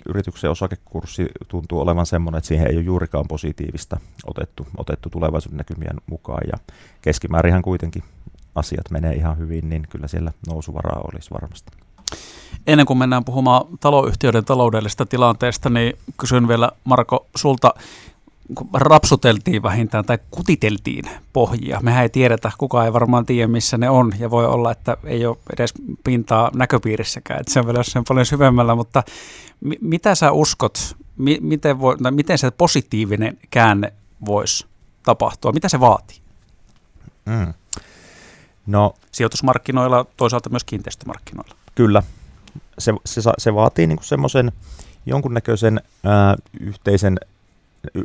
yrityksen 0.10 0.52
osakekurssi 0.52 1.28
tuntuu 1.48 1.80
olevan 1.80 2.06
semmoinen, 2.06 2.38
että 2.38 2.48
siihen 2.48 2.68
ei 2.68 2.76
ole 2.76 2.84
juurikaan 2.84 3.26
positiivista 3.28 4.00
otettu, 4.26 4.68
otettu 4.78 5.10
tulevaisuuden 5.10 5.58
näkymien 5.58 5.96
mukaan. 6.06 6.48
Ja 6.52 6.60
keskimäärinhän 7.02 7.62
kuitenkin 7.62 8.04
asiat 8.56 8.92
menee 8.92 9.14
ihan 9.14 9.38
hyvin, 9.38 9.70
niin 9.70 9.88
kyllä 9.90 10.08
siellä 10.08 10.32
nousuvaraa 10.48 11.02
olisi 11.14 11.32
varmasti. 11.32 11.89
Ennen 12.68 12.86
kuin 12.86 12.98
mennään 12.98 13.26
puhumaan 13.26 13.66
taloyhtiöiden 13.80 14.46
taloudellisesta 14.46 15.06
tilanteesta, 15.06 15.70
niin 15.70 15.94
kysyn 16.18 16.48
vielä 16.48 16.72
Marko 16.84 17.28
sulta, 17.36 17.74
kun 18.56 18.68
rapsuteltiin 18.74 19.64
vähintään 19.64 20.06
tai 20.06 20.18
kutiteltiin 20.32 21.06
pohjia. 21.34 21.80
Mehän 21.84 22.04
ei 22.04 22.10
tiedetä, 22.10 22.52
kukaan 22.58 22.86
ei 22.86 22.94
varmaan 22.94 23.26
tiedä, 23.26 23.48
missä 23.48 23.78
ne 23.78 23.90
on, 23.90 24.14
ja 24.20 24.32
voi 24.32 24.46
olla, 24.46 24.72
että 24.72 24.98
ei 25.04 25.26
ole 25.26 25.38
edes 25.54 25.74
pintaa 26.04 26.52
näköpiirissäkään, 26.54 27.40
että 27.40 27.54
se 27.54 27.60
on 27.60 27.66
vielä 27.66 27.80
jossain 27.80 28.06
paljon 28.08 28.26
syvemmällä, 28.26 28.76
mutta 28.76 29.04
mi- 29.62 29.78
mitä 29.82 30.16
sä 30.16 30.32
uskot, 30.32 30.96
mi- 31.18 31.40
miten, 31.42 31.80
voi, 31.80 31.98
tai 31.98 32.12
miten 32.12 32.38
se 32.38 32.52
positiivinen 32.52 33.38
käänne 33.50 33.94
voisi 34.26 34.66
tapahtua, 35.04 35.52
mitä 35.52 35.70
se 35.70 35.80
vaatii? 35.80 36.18
Mm. 37.26 37.54
No, 38.70 38.94
Sijoitusmarkkinoilla, 39.12 40.06
toisaalta 40.18 40.50
myös 40.50 40.64
kiinteistömarkkinoilla. 40.64 41.56
Kyllä, 41.76 42.04
se, 42.80 42.94
se, 43.06 43.22
se 43.38 43.56
vaatii 43.56 43.88
niin 43.88 44.00
semmoisen 44.02 44.52
jonkunnäköisen 45.06 45.82
ää, 46.04 46.36
yhteisen 46.60 47.20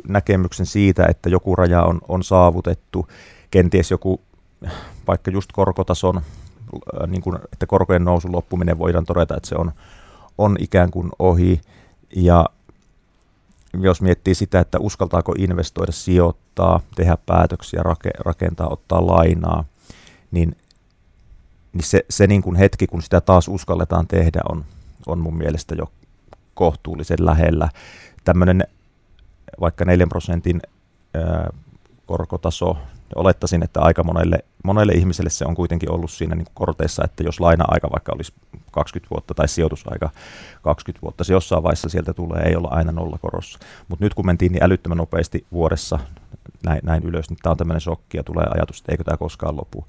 näkemyksen 0.07 0.65
siitä, 0.65 1.05
että 1.09 1.29
joku 1.29 1.55
raja 1.55 1.83
on, 1.83 2.01
on 2.07 2.23
saavutettu, 2.23 3.07
kenties 3.51 3.91
joku 3.91 4.21
vaikka 5.07 5.31
just 5.31 5.51
korkotason, 5.51 6.21
niin 7.07 7.21
kuin, 7.21 7.39
että 7.53 7.65
korkojen 7.65 8.05
nousun 8.05 8.31
loppuminen 8.31 8.79
voidaan 8.79 9.05
todeta, 9.05 9.37
että 9.37 9.49
se 9.49 9.55
on, 9.55 9.71
on 10.37 10.55
ikään 10.59 10.91
kuin 10.91 11.09
ohi. 11.19 11.61
Ja 12.15 12.45
jos 13.73 14.01
miettii 14.01 14.35
sitä, 14.35 14.59
että 14.59 14.79
uskaltaako 14.79 15.33
investoida, 15.37 15.91
sijoittaa, 15.91 16.79
tehdä 16.95 17.17
päätöksiä, 17.25 17.83
rakentaa, 18.19 18.69
ottaa 18.69 19.07
lainaa, 19.07 19.65
niin, 20.35 20.55
niin 21.73 21.83
se, 21.83 22.05
se 22.09 22.27
niin 22.27 22.41
kuin 22.41 22.55
hetki, 22.55 22.87
kun 22.87 23.01
sitä 23.01 23.21
taas 23.21 23.47
uskalletaan 23.47 24.07
tehdä, 24.07 24.41
on, 24.49 24.65
on 25.07 25.19
mun 25.19 25.37
mielestä 25.37 25.75
jo 25.75 25.91
kohtuullisen 26.53 27.25
lähellä. 27.25 27.69
Tämmöinen 28.23 28.63
vaikka 29.59 29.85
4 29.85 30.07
prosentin 30.07 30.61
ää, 31.13 31.49
korkotaso, 32.05 32.77
olettaisin, 33.15 33.63
että 33.63 33.81
aika 33.81 34.03
monelle, 34.03 34.39
monelle 34.63 34.93
ihmiselle 34.93 35.29
se 35.29 35.45
on 35.45 35.55
kuitenkin 35.55 35.91
ollut 35.91 36.11
siinä 36.11 36.35
niin 36.35 36.47
korteissa, 36.53 37.03
että 37.03 37.23
jos 37.23 37.39
laina-aika 37.39 37.89
vaikka 37.91 38.11
olisi 38.15 38.33
20 38.71 39.09
vuotta 39.09 39.33
tai 39.33 39.47
sijoitusaika 39.47 40.09
20 40.61 41.01
vuotta, 41.01 41.23
se 41.23 41.33
jossain 41.33 41.63
vaiheessa 41.63 41.89
sieltä 41.89 42.13
tulee, 42.13 42.41
ei 42.41 42.55
olla 42.55 42.67
aina 42.71 42.91
nolla 42.91 43.17
korossa. 43.21 43.59
Mutta 43.87 44.05
nyt 44.05 44.13
kun 44.13 44.25
mentiin 44.25 44.51
niin 44.51 44.63
älyttömän 44.63 44.97
nopeasti 44.97 45.45
vuodessa 45.51 45.99
näin, 46.63 46.79
näin 46.83 47.03
ylös, 47.03 47.29
niin 47.29 47.37
tämä 47.43 47.51
on 47.51 47.57
tämmöinen 47.57 47.81
shokki 47.81 48.17
ja 48.17 48.23
tulee 48.23 48.45
ajatus, 48.55 48.79
että 48.79 48.91
eikö 48.91 49.03
tämä 49.03 49.17
koskaan 49.17 49.57
lopu. 49.57 49.85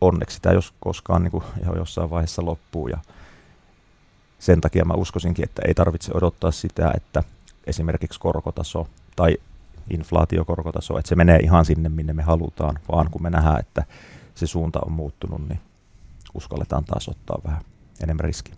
Onneksi 0.00 0.42
tämä 0.42 0.54
jos 0.54 0.74
koskaan 0.80 1.22
niin 1.22 1.30
kuin 1.30 1.44
jossain 1.76 2.10
vaiheessa 2.10 2.44
loppuu 2.44 2.88
ja 2.88 2.98
sen 4.38 4.60
takia 4.60 4.84
mä 4.84 4.94
uskoisinkin, 4.94 5.44
että 5.44 5.62
ei 5.68 5.74
tarvitse 5.74 6.12
odottaa 6.14 6.50
sitä, 6.50 6.92
että– 6.96 7.22
esimerkiksi 7.68 8.20
korkotaso 8.20 8.88
tai 9.16 9.36
inflaatiokorkotaso, 9.90 10.98
että 10.98 11.08
se 11.08 11.14
menee 11.14 11.38
ihan 11.38 11.64
sinne, 11.64 11.88
minne 11.88 12.12
me 12.12 12.22
halutaan, 12.22 12.78
vaan 12.92 13.10
kun 13.10 13.22
me 13.22 13.30
nähdään, 13.30 13.60
että 13.60 13.84
se 14.34 14.46
suunta 14.46 14.78
on 14.86 14.92
muuttunut, 14.92 15.48
niin 15.48 15.60
uskalletaan 16.34 16.84
taas 16.84 17.08
ottaa 17.08 17.38
vähän 17.44 17.62
enemmän 18.02 18.24
riskiä. 18.24 18.54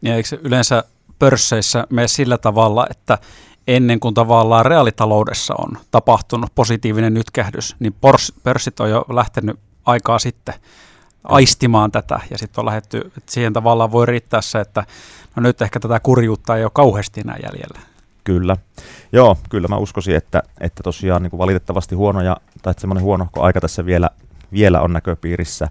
Niin 0.00 0.14
eikö 0.14 0.38
yleensä 0.42 0.84
pörsseissä 1.18 1.86
mene 1.90 2.08
sillä 2.08 2.38
tavalla, 2.38 2.86
että 2.90 3.18
ennen 3.66 4.00
kuin 4.00 4.14
tavallaan 4.14 4.66
reaalitaloudessa 4.66 5.54
on 5.58 5.78
tapahtunut 5.90 6.54
positiivinen 6.54 7.14
nytkähdys, 7.14 7.76
niin 7.78 7.94
pörssit 8.42 8.80
on 8.80 8.90
jo 8.90 9.04
lähtenyt 9.08 9.60
aikaa 9.86 10.18
sitten 10.18 10.54
aistimaan 11.24 11.92
tätä 11.92 12.20
ja 12.30 12.38
sitten 12.38 12.62
on 12.62 12.66
lähdetty, 12.66 12.98
että 12.98 13.32
siihen 13.32 13.52
tavallaan 13.52 13.92
voi 13.92 14.06
riittää 14.06 14.40
se, 14.40 14.60
että 14.60 14.84
no 15.36 15.42
nyt 15.42 15.62
ehkä 15.62 15.80
tätä 15.80 16.00
kurjuutta 16.00 16.56
ei 16.56 16.64
ole 16.64 16.70
kauheasti 16.74 17.20
enää 17.20 17.36
jäljellä. 17.42 17.80
Kyllä. 18.24 18.56
Joo, 19.12 19.36
kyllä 19.50 19.68
mä 19.68 19.76
uskoisin, 19.76 20.16
että, 20.16 20.42
että 20.60 20.82
tosiaan 20.82 21.22
niin 21.22 21.30
kuin 21.30 21.38
valitettavasti 21.38 21.94
huonoja, 21.94 22.36
tai 22.62 22.70
että 22.70 22.80
semmoinen 22.80 23.04
huono 23.04 23.28
aika 23.38 23.60
tässä 23.60 23.86
vielä, 23.86 24.10
vielä 24.52 24.80
on 24.80 24.92
näköpiirissä, 24.92 25.68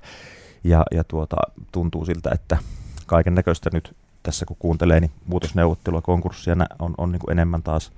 ja, 0.63 0.84
ja 0.91 1.03
tuota, 1.03 1.36
tuntuu 1.72 2.05
siltä, 2.05 2.29
että 2.34 2.58
kaiken 3.05 3.36
näköistä 3.36 3.70
nyt 3.74 3.96
tässä 4.24 4.46
kun 4.46 4.58
kuuntelee, 4.60 5.00
niin 5.00 5.12
muutosneuvottelua, 5.25 6.01
konkurssia 6.01 6.55
on, 6.79 6.93
on 6.98 7.12
niin 7.12 7.20
kuin 7.20 7.32
enemmän 7.32 7.63
taas 7.63 7.91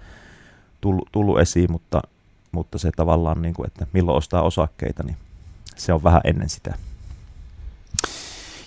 tullut, 0.81 1.09
tullut 1.11 1.39
esiin, 1.39 1.71
mutta, 1.71 2.01
mutta 2.51 2.77
se 2.77 2.91
tavallaan, 2.95 3.41
niin 3.41 3.53
kuin, 3.53 3.67
että 3.67 3.87
milloin 3.93 4.17
ostaa 4.17 4.41
osakkeita, 4.41 5.03
niin 5.03 5.17
se 5.75 5.93
on 5.93 6.03
vähän 6.03 6.21
ennen 6.23 6.49
sitä. 6.49 6.73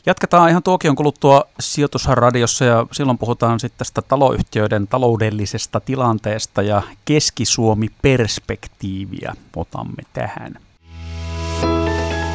Jatketaan 0.07 0.51
ihan 0.51 0.63
tuokion 0.63 0.97
kuluttua 0.97 1.45
sijoitusradiossa 1.61 2.65
ja 2.65 2.87
silloin 2.93 3.19
puhutaan 3.19 3.61
sitten 3.61 3.79
tästä 3.79 4.03
taloyhtiöiden 4.03 4.89
taloudellisesta 4.89 5.81
tilanteesta 5.81 6.63
ja 6.63 6.83
Keski-Suomi-perspektiiviä 7.05 9.35
otamme 9.57 10.03
tähän. 10.13 10.55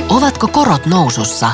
Ovatko 0.10 0.48
korot 0.48 0.86
nousussa? 0.86 1.52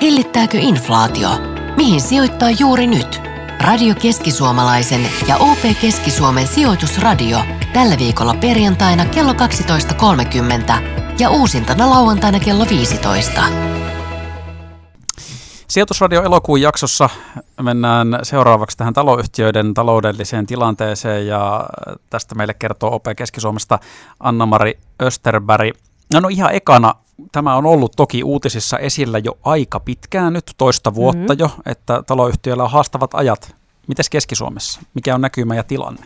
Hillittääkö 0.00 0.58
inflaatio? 0.58 1.28
Mihin 1.76 2.00
sijoittaa 2.00 2.50
juuri 2.50 2.86
nyt? 2.86 3.20
Radio 3.60 3.94
Keski-Suomalaisen 3.94 5.08
ja 5.28 5.36
OP 5.36 5.58
Keski-Suomen 5.80 6.46
sijoitusradio 6.46 7.38
tällä 7.72 7.98
viikolla 7.98 8.34
perjantaina 8.34 9.06
kello 9.06 9.32
12.30 9.32 10.99
ja 11.20 11.30
uusintana 11.30 11.90
lauantaina 11.90 12.40
kello 12.40 12.66
15. 12.70 13.42
Sijoitusradio 15.68 16.22
elokuun 16.22 16.60
jaksossa 16.60 17.10
mennään 17.62 18.18
seuraavaksi 18.22 18.76
tähän 18.76 18.94
taloyhtiöiden 18.94 19.74
taloudelliseen 19.74 20.46
tilanteeseen 20.46 21.26
ja 21.26 21.68
tästä 22.10 22.34
meille 22.34 22.54
kertoo 22.54 22.94
OP 22.94 23.04
Keski-Suomesta 23.16 23.78
Anna-Mari 24.20 24.78
Österberg. 25.02 25.76
No, 26.14 26.20
no 26.20 26.28
ihan 26.28 26.54
ekana, 26.54 26.94
tämä 27.32 27.56
on 27.56 27.66
ollut 27.66 27.92
toki 27.96 28.24
uutisissa 28.24 28.78
esillä 28.78 29.18
jo 29.18 29.38
aika 29.42 29.80
pitkään 29.80 30.32
nyt, 30.32 30.54
toista 30.58 30.94
vuotta 30.94 31.18
mm-hmm. 31.18 31.38
jo, 31.38 31.50
että 31.66 32.02
taloyhtiöillä 32.06 32.64
on 32.64 32.70
haastavat 32.70 33.14
ajat. 33.14 33.54
Mites 33.86 34.10
Keski-Suomessa? 34.10 34.80
Mikä 34.94 35.14
on 35.14 35.20
näkymä 35.20 35.54
ja 35.54 35.62
tilanne? 35.62 36.04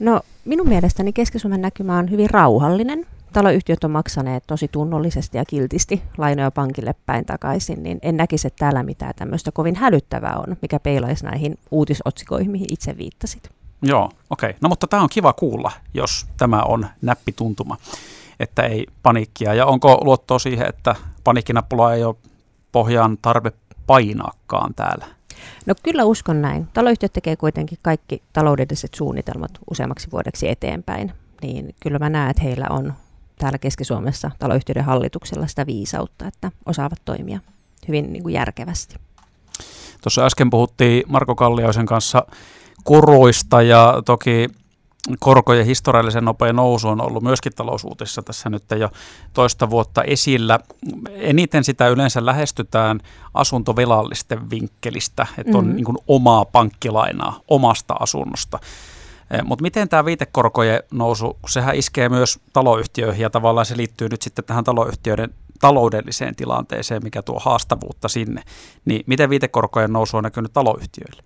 No 0.00 0.20
minun 0.44 0.68
mielestäni 0.68 1.12
Keski-Suomen 1.12 1.62
näkymä 1.62 1.98
on 1.98 2.10
hyvin 2.10 2.30
rauhallinen 2.30 3.06
taloyhtiöt 3.32 3.84
on 3.84 3.90
maksaneet 3.90 4.44
tosi 4.46 4.68
tunnollisesti 4.68 5.38
ja 5.38 5.44
kiltisti 5.44 6.02
lainoja 6.18 6.50
pankille 6.50 6.94
päin 7.06 7.24
takaisin, 7.24 7.82
niin 7.82 7.98
en 8.02 8.16
näkisi, 8.16 8.46
että 8.46 8.58
täällä 8.58 8.82
mitään 8.82 9.14
tämmöistä 9.16 9.52
kovin 9.52 9.76
hälyttävää 9.76 10.36
on, 10.36 10.56
mikä 10.62 10.80
peilaisi 10.80 11.24
näihin 11.24 11.58
uutisotsikoihin, 11.70 12.50
mihin 12.50 12.72
itse 12.72 12.98
viittasit. 12.98 13.50
Joo, 13.82 14.10
okei. 14.30 14.50
Okay. 14.50 14.58
No 14.60 14.68
mutta 14.68 14.86
tämä 14.86 15.02
on 15.02 15.08
kiva 15.12 15.32
kuulla, 15.32 15.72
jos 15.94 16.26
tämä 16.36 16.62
on 16.62 16.86
näppituntuma, 17.02 17.76
että 18.40 18.62
ei 18.62 18.86
paniikkia. 19.02 19.54
Ja 19.54 19.66
onko 19.66 20.00
luottoa 20.04 20.38
siihen, 20.38 20.68
että 20.68 20.94
paniikkinappula 21.24 21.94
ei 21.94 22.04
ole 22.04 22.14
pohjaan 22.72 23.18
tarve 23.22 23.52
painaakaan 23.86 24.74
täällä? 24.74 25.06
No 25.66 25.74
kyllä 25.82 26.04
uskon 26.04 26.42
näin. 26.42 26.68
Taloyhtiöt 26.74 27.12
tekee 27.12 27.36
kuitenkin 27.36 27.78
kaikki 27.82 28.22
taloudelliset 28.32 28.94
suunnitelmat 28.94 29.50
useammaksi 29.70 30.10
vuodeksi 30.12 30.48
eteenpäin. 30.48 31.12
Niin 31.42 31.74
kyllä 31.82 31.98
mä 31.98 32.10
näen, 32.10 32.30
että 32.30 32.42
heillä 32.42 32.66
on 32.70 32.92
täällä 33.38 33.58
Keski-Suomessa 33.58 34.30
taloyhtiöiden 34.38 34.84
hallituksella 34.84 35.46
sitä 35.46 35.66
viisautta, 35.66 36.26
että 36.26 36.50
osaavat 36.66 36.98
toimia 37.04 37.40
hyvin 37.88 38.12
niin 38.12 38.22
kuin 38.22 38.32
järkevästi. 38.32 38.96
Tuossa 40.02 40.26
äsken 40.26 40.50
puhuttiin 40.50 41.02
Marko 41.06 41.34
Kallioisen 41.34 41.86
kanssa 41.86 42.26
koroista 42.84 43.62
ja 43.62 44.02
toki 44.04 44.48
korkojen 45.18 45.66
historiallisen 45.66 46.24
nopea 46.24 46.52
nousu 46.52 46.88
on 46.88 47.00
ollut 47.00 47.22
myöskin 47.22 47.52
talousuutisissa 47.56 48.22
tässä 48.22 48.50
nyt 48.50 48.62
jo 48.78 48.90
toista 49.32 49.70
vuotta 49.70 50.02
esillä. 50.02 50.58
Eniten 51.14 51.64
sitä 51.64 51.88
yleensä 51.88 52.26
lähestytään 52.26 53.00
asuntovelallisten 53.34 54.50
vinkkelistä, 54.50 55.26
että 55.38 55.58
on 55.58 55.64
mm-hmm. 55.64 55.76
niin 55.76 55.84
kuin 55.84 55.98
omaa 56.08 56.44
pankkilainaa 56.44 57.40
omasta 57.48 57.94
asunnosta. 58.00 58.58
Eh, 59.30 59.42
Mutta 59.44 59.62
miten 59.62 59.88
tämä 59.88 60.04
viitekorkojen 60.04 60.82
nousu, 60.90 61.38
sehän 61.48 61.76
iskee 61.76 62.08
myös 62.08 62.38
taloyhtiöihin 62.52 63.22
ja 63.22 63.30
tavallaan 63.30 63.66
se 63.66 63.76
liittyy 63.76 64.08
nyt 64.08 64.22
sitten 64.22 64.44
tähän 64.44 64.64
taloyhtiöiden 64.64 65.34
taloudelliseen 65.60 66.36
tilanteeseen, 66.36 67.02
mikä 67.04 67.22
tuo 67.22 67.38
haastavuutta 67.38 68.08
sinne. 68.08 68.42
Niin 68.84 69.04
miten 69.06 69.30
viitekorkojen 69.30 69.92
nousu 69.92 70.16
on 70.16 70.24
näkynyt 70.24 70.52
taloyhtiöille? 70.52 71.22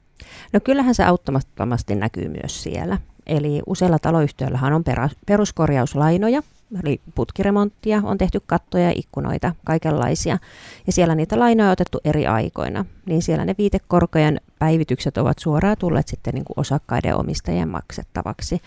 No 0.53 0.61
kyllähän 0.65 0.95
se 0.95 1.05
auttamattomasti 1.05 1.95
näkyy 1.95 2.29
myös 2.29 2.63
siellä. 2.63 2.99
Eli 3.27 3.63
useilla 3.67 3.99
taloyhtiöillähän 3.99 4.73
on 4.73 4.85
peruskorjauslainoja, 5.27 6.43
eli 6.85 7.01
putkiremonttia, 7.15 8.03
on 8.05 8.19
tehty 8.19 8.43
kattoja, 8.47 8.93
ikkunoita, 8.95 9.53
kaikenlaisia. 9.65 10.39
Ja 10.87 10.93
siellä 10.93 11.15
niitä 11.15 11.39
lainoja 11.39 11.69
on 11.69 11.73
otettu 11.73 12.01
eri 12.05 12.27
aikoina. 12.27 12.85
Niin 13.07 13.23
siellä 13.23 13.45
ne 13.45 13.55
viitekorkojen 13.59 14.41
päivitykset 14.59 15.19
ovat 15.19 15.39
suoraan 15.39 15.77
tulleet 15.79 16.09
sitten 16.09 16.35
niin 16.35 16.45
kuin 16.45 16.61
osakkaiden 16.61 17.17
omistajien 17.17 17.69
maksettavaksi. 17.69 18.63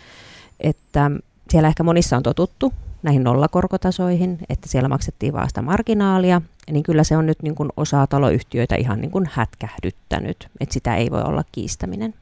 Että 0.60 1.12
siellä 1.50 1.68
ehkä 1.68 1.84
monissa 1.84 2.18
on 2.18 2.24
totuttu 2.24 2.74
näihin 3.04 3.24
nollakorkotasoihin, 3.24 4.40
että 4.50 4.70
siellä 4.70 4.90
maksettiin 4.90 5.34
vasta 5.34 5.62
marginaalia, 5.62 6.42
niin 6.72 6.84
kyllä 6.84 7.04
se 7.04 7.18
on 7.18 7.26
nyt 7.26 7.44
niin 7.44 7.56
kuin 7.56 7.70
osaa 7.78 8.08
taloyhtiöitä 8.08 8.76
ihan 8.76 9.02
niin 9.02 9.12
kuin 9.12 9.30
hätkähdyttänyt, 9.32 10.48
että 10.60 10.74
sitä 10.74 10.96
ei 10.96 11.12
voi 11.12 11.22
olla 11.22 11.44
kiistäminen. 11.52 12.14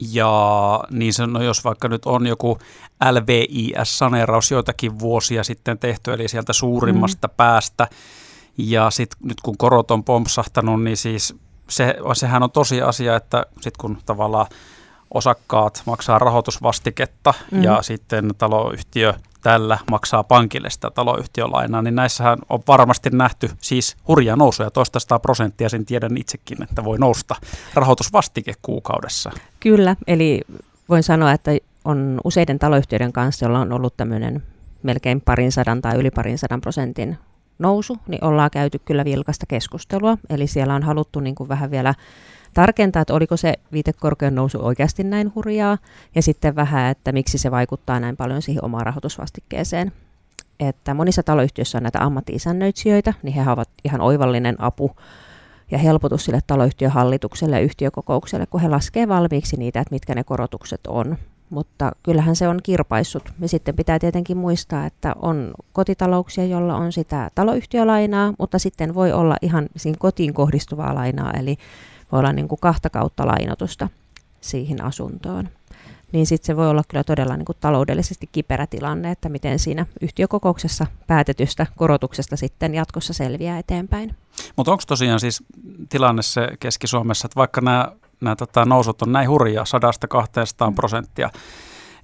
Ja 0.00 0.80
niin 0.90 1.14
se, 1.14 1.26
no 1.26 1.42
jos 1.42 1.64
vaikka 1.64 1.88
nyt 1.88 2.06
on 2.06 2.26
joku 2.26 2.58
LVIS-saneeraus 3.10 4.50
joitakin 4.50 4.98
vuosia 4.98 5.44
sitten 5.44 5.78
tehty, 5.78 6.12
eli 6.12 6.28
sieltä 6.28 6.52
suurimmasta 6.52 7.28
mm. 7.28 7.34
päästä, 7.36 7.88
ja 8.58 8.90
sitten 8.90 9.18
nyt 9.28 9.40
kun 9.40 9.58
korot 9.58 9.90
on 9.90 10.04
pompsahtanut, 10.04 10.82
niin 10.82 10.96
siis 10.96 11.34
se, 11.68 11.96
sehän 12.12 12.42
on 12.42 12.50
tosi 12.50 12.82
asia, 12.82 13.16
että 13.16 13.46
sitten 13.54 13.80
kun 13.80 13.98
tavallaan 14.06 14.46
osakkaat 15.14 15.82
maksaa 15.86 16.18
rahoitusvastiketta 16.18 17.34
mm. 17.50 17.62
ja 17.62 17.82
sitten 17.82 18.30
taloyhtiö 18.38 19.14
tällä 19.46 19.78
maksaa 19.90 20.24
pankille 20.24 20.70
sitä 20.70 20.90
taloyhtiölainaa, 20.90 21.82
niin 21.82 21.94
näissähän 21.94 22.38
on 22.48 22.60
varmasti 22.68 23.10
nähty 23.10 23.50
siis 23.60 23.96
hurja 24.08 24.36
nousuja, 24.36 24.70
toista 24.70 25.18
prosenttia, 25.18 25.68
sen 25.68 25.86
tiedän 25.86 26.16
itsekin, 26.16 26.62
että 26.62 26.84
voi 26.84 26.98
nousta 26.98 27.34
rahoitusvastike 27.74 28.52
kuukaudessa. 28.62 29.30
Kyllä, 29.60 29.96
eli 30.06 30.40
voin 30.88 31.02
sanoa, 31.02 31.32
että 31.32 31.50
on 31.84 32.20
useiden 32.24 32.58
taloyhtiöiden 32.58 33.12
kanssa, 33.12 33.44
joilla 33.44 33.58
on 33.58 33.72
ollut 33.72 33.96
tämmöinen 33.96 34.42
melkein 34.82 35.20
parin 35.20 35.52
sadan 35.52 35.82
tai 35.82 35.96
yli 35.96 36.10
parin 36.10 36.38
sadan 36.38 36.60
prosentin 36.60 37.18
nousu, 37.58 37.98
niin 38.08 38.24
ollaan 38.24 38.50
käyty 38.50 38.80
kyllä 38.84 39.04
vilkasta 39.04 39.46
keskustelua. 39.46 40.18
Eli 40.30 40.46
siellä 40.46 40.74
on 40.74 40.82
haluttu 40.82 41.20
niin 41.20 41.34
kuin 41.34 41.48
vähän 41.48 41.70
vielä 41.70 41.94
tarkentaa, 42.56 43.02
että 43.02 43.14
oliko 43.14 43.36
se 43.36 43.54
viitekorkean 43.72 44.34
nousu 44.34 44.58
oikeasti 44.66 45.04
näin 45.04 45.32
hurjaa, 45.34 45.78
ja 46.14 46.22
sitten 46.22 46.56
vähän, 46.56 46.90
että 46.90 47.12
miksi 47.12 47.38
se 47.38 47.50
vaikuttaa 47.50 48.00
näin 48.00 48.16
paljon 48.16 48.42
siihen 48.42 48.64
omaan 48.64 48.86
rahoitusvastikkeeseen. 48.86 49.92
Että 50.60 50.94
monissa 50.94 51.22
taloyhtiöissä 51.22 51.78
on 51.78 51.82
näitä 51.82 52.04
ammatti-isännöitsijöitä, 52.04 53.14
niin 53.22 53.34
he 53.34 53.50
ovat 53.50 53.68
ihan 53.84 54.00
oivallinen 54.00 54.56
apu 54.58 54.90
ja 55.70 55.78
helpotus 55.78 56.24
sille 56.24 56.40
taloyhtiön 56.46 56.90
hallitukselle 56.90 57.56
ja 57.56 57.62
yhtiökokoukselle, 57.62 58.46
kun 58.46 58.60
he 58.60 58.68
laskee 58.68 59.08
valmiiksi 59.08 59.56
niitä, 59.56 59.80
että 59.80 59.94
mitkä 59.94 60.14
ne 60.14 60.24
korotukset 60.24 60.80
on. 60.86 61.16
Mutta 61.50 61.92
kyllähän 62.02 62.36
se 62.36 62.48
on 62.48 62.60
kirpaissut. 62.62 63.32
Ja 63.40 63.48
sitten 63.48 63.76
pitää 63.76 63.98
tietenkin 63.98 64.36
muistaa, 64.36 64.86
että 64.86 65.14
on 65.22 65.54
kotitalouksia, 65.72 66.44
joilla 66.44 66.76
on 66.76 66.92
sitä 66.92 67.30
taloyhtiölainaa, 67.34 68.32
mutta 68.38 68.58
sitten 68.58 68.94
voi 68.94 69.12
olla 69.12 69.36
ihan 69.42 69.68
siinä 69.76 69.96
kotiin 70.00 70.34
kohdistuvaa 70.34 70.94
lainaa, 70.94 71.32
eli 71.32 71.56
voi 72.12 72.18
olla 72.18 72.32
niin 72.32 72.48
kuin 72.48 72.60
kahta 72.60 72.90
kautta 72.90 73.26
lainotusta 73.26 73.88
siihen 74.40 74.84
asuntoon. 74.84 75.48
Niin 76.12 76.26
sitten 76.26 76.46
se 76.46 76.56
voi 76.56 76.68
olla 76.68 76.82
kyllä 76.88 77.04
todella 77.04 77.36
niin 77.36 77.44
kuin 77.44 77.56
taloudellisesti 77.60 78.28
kiperä 78.32 78.66
tilanne, 78.66 79.10
että 79.10 79.28
miten 79.28 79.58
siinä 79.58 79.86
yhtiökokouksessa 80.00 80.86
päätetystä 81.06 81.66
korotuksesta 81.76 82.36
sitten 82.36 82.74
jatkossa 82.74 83.12
selviää 83.12 83.58
eteenpäin. 83.58 84.14
Mutta 84.56 84.72
onko 84.72 84.82
tosiaan 84.86 85.20
siis 85.20 85.42
tilanne 85.88 86.22
se 86.22 86.48
Keski-Suomessa, 86.60 87.26
että 87.26 87.36
vaikka 87.36 87.60
nämä, 87.60 88.36
tota, 88.36 88.64
nousut 88.64 89.02
on 89.02 89.12
näin 89.12 89.28
hurjaa, 89.28 89.64
100-200 90.70 90.74
prosenttia, 90.74 91.30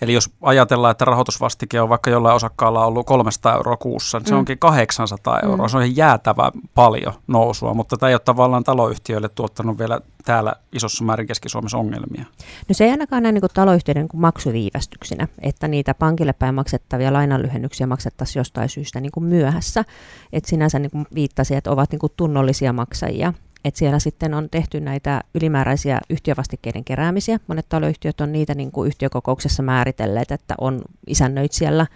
Eli 0.02 0.12
jos 0.12 0.30
ajatellaan, 0.42 0.90
että 0.90 1.04
rahoitusvastike 1.04 1.80
on 1.80 1.88
vaikka 1.88 2.10
jollain 2.10 2.36
osakkaalla 2.36 2.86
ollut 2.86 3.06
300 3.06 3.54
euroa 3.54 3.76
kuussa, 3.76 4.18
niin 4.18 4.26
se 4.26 4.34
mm. 4.34 4.38
onkin 4.38 4.58
800 4.58 5.40
euroa. 5.40 5.66
Mm. 5.66 5.70
Se 5.70 5.76
on 5.76 5.96
jäätävä 5.96 6.52
paljon 6.74 7.12
nousua, 7.26 7.74
mutta 7.74 7.96
tämä 7.96 8.10
ei 8.10 8.14
ole 8.14 8.20
tavallaan 8.24 8.64
taloyhtiöille 8.64 9.28
tuottanut 9.28 9.78
vielä 9.78 10.00
täällä 10.24 10.52
isossa 10.72 11.04
määrin 11.04 11.26
Keski-Suomessa 11.26 11.78
ongelmia. 11.78 12.24
No 12.68 12.72
se 12.72 12.84
ei 12.84 12.90
ainakaan 12.90 13.22
näin 13.22 13.34
niin 13.34 13.44
taloyhtiöiden 13.54 14.08
niin 14.12 14.20
maksuviivästyksinä, 14.20 15.28
että 15.38 15.68
niitä 15.68 15.94
pankille 15.94 16.32
päin 16.32 16.54
maksettavia 16.54 17.12
lainanlyhennyksiä 17.12 17.86
maksettaisiin 17.86 18.40
jostain 18.40 18.68
syystä 18.68 19.00
niin 19.00 19.12
kuin 19.12 19.24
myöhässä. 19.24 19.84
Että 20.32 20.50
sinänsä 20.50 20.78
niin 20.78 20.90
kuin 20.90 21.06
viittasi, 21.14 21.54
että 21.54 21.70
ovat 21.70 21.90
niin 21.90 22.00
kuin 22.00 22.12
tunnollisia 22.16 22.72
maksajia 22.72 23.32
että 23.64 23.78
siellä 23.78 23.98
sitten 23.98 24.34
on 24.34 24.50
tehty 24.50 24.80
näitä 24.80 25.20
ylimääräisiä 25.34 26.00
yhtiövastikkeiden 26.10 26.84
keräämisiä. 26.84 27.40
Monet 27.46 27.68
taloyhtiöt 27.68 28.20
on 28.20 28.32
niitä 28.32 28.54
niin 28.54 28.72
kuin 28.72 28.86
yhtiökokouksessa 28.86 29.62
määritelleet, 29.62 30.32
että 30.32 30.54
on 30.58 30.82
isännöitsijällä 31.06 31.86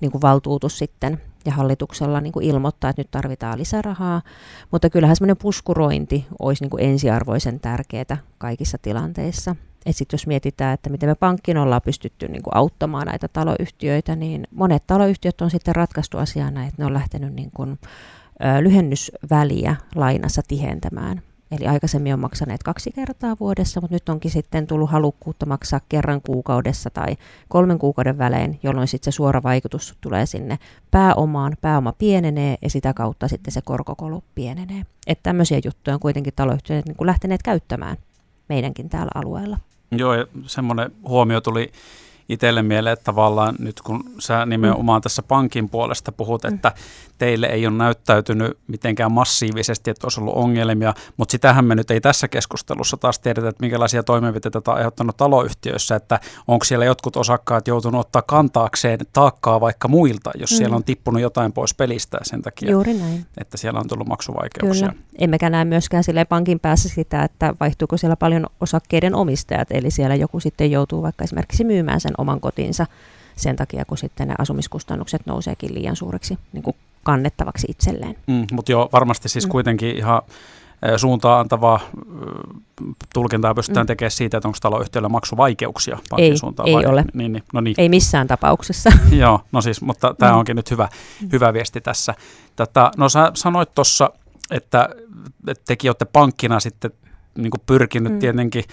niin 0.00 0.10
kuin 0.12 0.22
valtuutus 0.22 0.78
sitten 0.78 1.20
ja 1.46 1.52
hallituksella 1.52 2.20
niin 2.20 2.32
kuin 2.32 2.46
ilmoittaa, 2.46 2.90
että 2.90 3.00
nyt 3.00 3.10
tarvitaan 3.10 3.58
lisärahaa. 3.58 4.22
Mutta 4.70 4.90
kyllähän 4.90 5.16
semmoinen 5.16 5.36
puskurointi 5.36 6.26
olisi 6.38 6.64
niin 6.64 6.70
kuin 6.70 6.84
ensiarvoisen 6.84 7.60
tärkeää 7.60 8.16
kaikissa 8.38 8.78
tilanteissa. 8.82 9.56
Et 9.86 9.96
sit 9.96 10.12
jos 10.12 10.26
mietitään, 10.26 10.74
että 10.74 10.90
miten 10.90 11.08
me 11.08 11.14
pankkin 11.14 11.56
ollaan 11.56 11.82
pystytty 11.82 12.28
niin 12.28 12.42
kuin 12.42 12.56
auttamaan 12.56 13.06
näitä 13.06 13.28
taloyhtiöitä, 13.28 14.16
niin 14.16 14.46
monet 14.50 14.86
taloyhtiöt 14.86 15.40
on 15.40 15.50
sitten 15.50 15.74
ratkaistu 15.74 16.18
asiana, 16.18 16.66
että 16.66 16.82
ne 16.82 16.86
on 16.86 16.94
lähtenyt 16.94 17.34
niin 17.34 17.50
kuin 17.50 17.78
lyhennysväliä 18.60 19.76
lainassa 19.94 20.42
tihentämään. 20.48 21.22
Eli 21.50 21.66
aikaisemmin 21.66 22.14
on 22.14 22.20
maksaneet 22.20 22.62
kaksi 22.62 22.90
kertaa 22.92 23.36
vuodessa, 23.40 23.80
mutta 23.80 23.94
nyt 23.94 24.08
onkin 24.08 24.30
sitten 24.30 24.66
tullut 24.66 24.90
halukkuutta 24.90 25.46
maksaa 25.46 25.80
kerran 25.88 26.20
kuukaudessa 26.22 26.90
tai 26.90 27.16
kolmen 27.48 27.78
kuukauden 27.78 28.18
välein, 28.18 28.58
jolloin 28.62 28.88
sitten 28.88 29.12
se 29.12 29.16
suora 29.16 29.42
vaikutus 29.42 29.94
tulee 30.00 30.26
sinne 30.26 30.58
pääomaan. 30.90 31.56
Pääoma 31.60 31.92
pienenee 31.92 32.56
ja 32.62 32.70
sitä 32.70 32.94
kautta 32.94 33.28
sitten 33.28 33.52
se 33.52 33.60
korkokolu 33.64 34.24
pienenee. 34.34 34.86
Että 35.06 35.22
tämmöisiä 35.22 35.60
juttuja 35.64 35.94
on 35.94 36.00
kuitenkin 36.00 36.32
taloyhtiöt 36.36 36.86
niin 36.86 36.96
lähteneet 37.00 37.42
käyttämään 37.42 37.96
meidänkin 38.48 38.88
täällä 38.88 39.10
alueella. 39.14 39.58
Joo, 39.90 40.14
ja 40.14 40.26
semmoinen 40.46 40.90
huomio 41.08 41.40
tuli 41.40 41.72
itselle 42.28 42.62
mieleen, 42.62 42.92
että 42.92 43.04
tavallaan 43.04 43.54
nyt 43.58 43.80
kun 43.80 44.04
sä 44.18 44.46
nimenomaan 44.46 45.02
tässä 45.02 45.22
pankin 45.22 45.68
puolesta 45.68 46.12
puhut, 46.12 46.42
mm. 46.42 46.54
että 46.54 46.72
teille 47.18 47.46
ei 47.46 47.66
ole 47.66 47.76
näyttäytynyt 47.76 48.58
mitenkään 48.66 49.12
massiivisesti, 49.12 49.90
että 49.90 50.06
olisi 50.06 50.20
ollut 50.20 50.34
ongelmia, 50.34 50.94
mutta 51.16 51.32
sitähän 51.32 51.64
me 51.64 51.74
nyt 51.74 51.90
ei 51.90 52.00
tässä 52.00 52.28
keskustelussa 52.28 52.96
taas 52.96 53.18
tiedetä, 53.18 53.48
että 53.48 53.62
minkälaisia 53.62 54.02
toimenpiteitä 54.02 54.60
tämä 54.60 54.72
on 54.72 54.78
aiheuttanut 54.78 55.16
taloyhtiöissä, 55.16 55.96
että 55.96 56.20
onko 56.48 56.64
siellä 56.64 56.84
jotkut 56.84 57.16
osakkaat 57.16 57.68
joutunut 57.68 58.00
ottaa 58.00 58.22
kantaakseen 58.22 58.98
taakkaa 59.12 59.60
vaikka 59.60 59.88
muilta, 59.88 60.30
jos 60.38 60.50
mm. 60.50 60.56
siellä 60.56 60.76
on 60.76 60.84
tippunut 60.84 61.22
jotain 61.22 61.52
pois 61.52 61.74
pelistä 61.74 62.18
sen 62.22 62.42
takia, 62.42 62.70
Juuri 62.70 62.94
näin. 62.94 63.26
että 63.38 63.56
siellä 63.56 63.80
on 63.80 63.88
tullut 63.88 64.08
maksuvaikeuksia. 64.08 64.88
Kyllä. 64.88 65.02
Emmekä 65.18 65.50
näe 65.50 65.64
myöskään 65.64 66.04
sille 66.04 66.24
pankin 66.24 66.60
päässä 66.60 66.88
sitä, 66.88 67.22
että 67.22 67.54
vaihtuuko 67.60 67.96
siellä 67.96 68.16
paljon 68.16 68.46
osakkeiden 68.60 69.14
omistajat, 69.14 69.68
eli 69.70 69.90
siellä 69.90 70.14
joku 70.14 70.40
sitten 70.40 70.70
joutuu 70.70 71.02
vaikka 71.02 71.24
esimerkiksi 71.24 71.64
myymään 71.64 72.00
sen 72.00 72.12
oman 72.18 72.40
kotinsa 72.40 72.86
sen 73.36 73.56
takia, 73.56 73.84
kun 73.84 73.98
sitten 73.98 74.28
ne 74.28 74.34
asumiskustannukset 74.38 75.26
nouseekin 75.26 75.74
liian 75.74 75.96
suureksi 75.96 76.38
niin 76.52 76.62
kuin 76.62 76.76
kannettavaksi 77.02 77.66
itselleen. 77.70 78.16
Mm, 78.26 78.46
mutta 78.52 78.72
joo, 78.72 78.88
varmasti 78.92 79.28
siis 79.28 79.46
mm. 79.46 79.50
kuitenkin 79.50 79.96
ihan 79.96 80.22
suuntaan 80.96 81.40
antavaa 81.40 81.80
tulkintaa 83.14 83.54
pystytään 83.54 83.84
mm. 83.84 83.88
tekemään 83.88 84.10
siitä, 84.10 84.36
että 84.36 84.48
onko 84.48 84.58
taloyhtiöllä 84.62 85.08
maksuvaikeuksia 85.08 85.98
pankin 86.10 86.32
ei, 86.32 86.38
suuntaan. 86.38 86.68
Ei 86.68 86.74
vai? 86.74 86.86
ole. 86.86 87.04
Niin, 87.14 87.32
niin, 87.32 87.42
no 87.52 87.60
niin. 87.60 87.74
Ei 87.78 87.88
missään 87.88 88.26
tapauksessa. 88.26 88.90
Joo, 89.10 89.40
no 89.52 89.60
siis, 89.60 89.82
mutta 89.82 90.14
tämä 90.18 90.32
mm. 90.32 90.38
onkin 90.38 90.56
nyt 90.56 90.70
hyvä, 90.70 90.88
mm. 91.22 91.28
hyvä 91.32 91.52
viesti 91.52 91.80
tässä. 91.80 92.14
Tätä, 92.56 92.90
no 92.96 93.08
sä 93.08 93.30
sanoit 93.34 93.74
tuossa, 93.74 94.10
että, 94.50 94.88
että 95.48 95.64
tekin 95.66 95.88
olette 95.88 96.04
pankkina 96.04 96.60
sitten 96.60 96.90
niin 97.38 97.50
pyrkinyt 97.66 98.12
mm. 98.12 98.18
tietenkin 98.18 98.64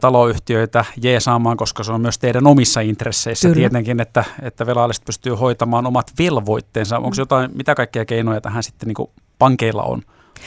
taloyhtiöitä 0.00 0.84
jeesaamaan, 1.02 1.56
koska 1.56 1.84
se 1.84 1.92
on 1.92 2.00
myös 2.00 2.18
teidän 2.18 2.46
omissa 2.46 2.80
intresseissä 2.80 3.48
Kyllä. 3.48 3.54
tietenkin, 3.54 4.00
että, 4.00 4.24
että 4.42 4.66
velalliset 4.66 5.04
pystyy 5.04 5.32
hoitamaan 5.32 5.86
omat 5.86 6.12
velvoitteensa. 6.18 6.96
Onko 6.96 7.10
mm. 7.10 7.18
jotain, 7.18 7.50
mitä 7.54 7.74
kaikkia 7.74 8.04
keinoja 8.04 8.40
tähän 8.40 8.62
sitten 8.62 8.86
niin 8.86 8.94
kuin 8.94 9.10
pankeilla 9.38 9.82
on? 9.82 10.02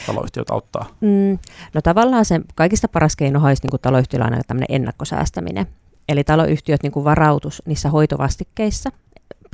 taloyhtiöt 0.06 0.50
auttaa? 0.50 0.86
Mm, 1.00 1.38
no 1.74 1.82
tavallaan 1.82 2.24
se 2.24 2.40
kaikista 2.54 2.88
paras 2.88 3.16
keino 3.16 3.46
olisi 3.46 3.62
niin 3.66 3.80
taloyhtiöllä 3.80 4.24
aina 4.24 4.40
tämmöinen 4.46 4.76
ennakkosäästäminen. 4.76 5.66
Eli 6.08 6.24
taloyhtiöt 6.24 6.82
niin 6.82 6.92
kuin 6.92 7.04
varautus 7.04 7.62
niissä 7.66 7.90
hoitovastikkeissa 7.90 8.90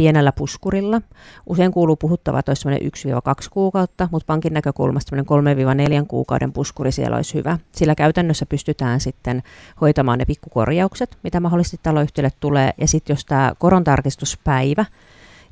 pienellä 0.01 0.33
puskurilla. 0.33 1.01
Usein 1.47 1.73
kuuluu 1.73 1.97
puhuttava, 1.97 2.39
että 2.39 2.51
olisi 2.51 2.69
1-2 2.69 3.49
kuukautta, 3.51 4.09
mutta 4.13 4.27
pankin 4.27 4.53
näkökulmasta 4.53 5.17
3-4 5.17 5.21
kuukauden 6.09 6.53
puskuri 6.53 6.93
siellä 6.93 7.17
olisi 7.17 7.35
hyvä. 7.35 7.59
Sillä 7.73 7.95
käytännössä 7.95 8.47
pystytään 8.47 9.01
sitten 9.01 9.43
hoitamaan 9.81 10.19
ne 10.19 10.25
pikkukorjaukset, 10.25 11.19
mitä 11.23 11.41
mahdollisesti 11.41 11.81
taloyhtiölle 11.83 12.31
tulee. 12.41 12.73
Ja 12.79 12.89
sitten 12.89 13.15
jos 13.15 13.25
tämä 13.25 13.53
korontarkistuspäivä 13.59 14.85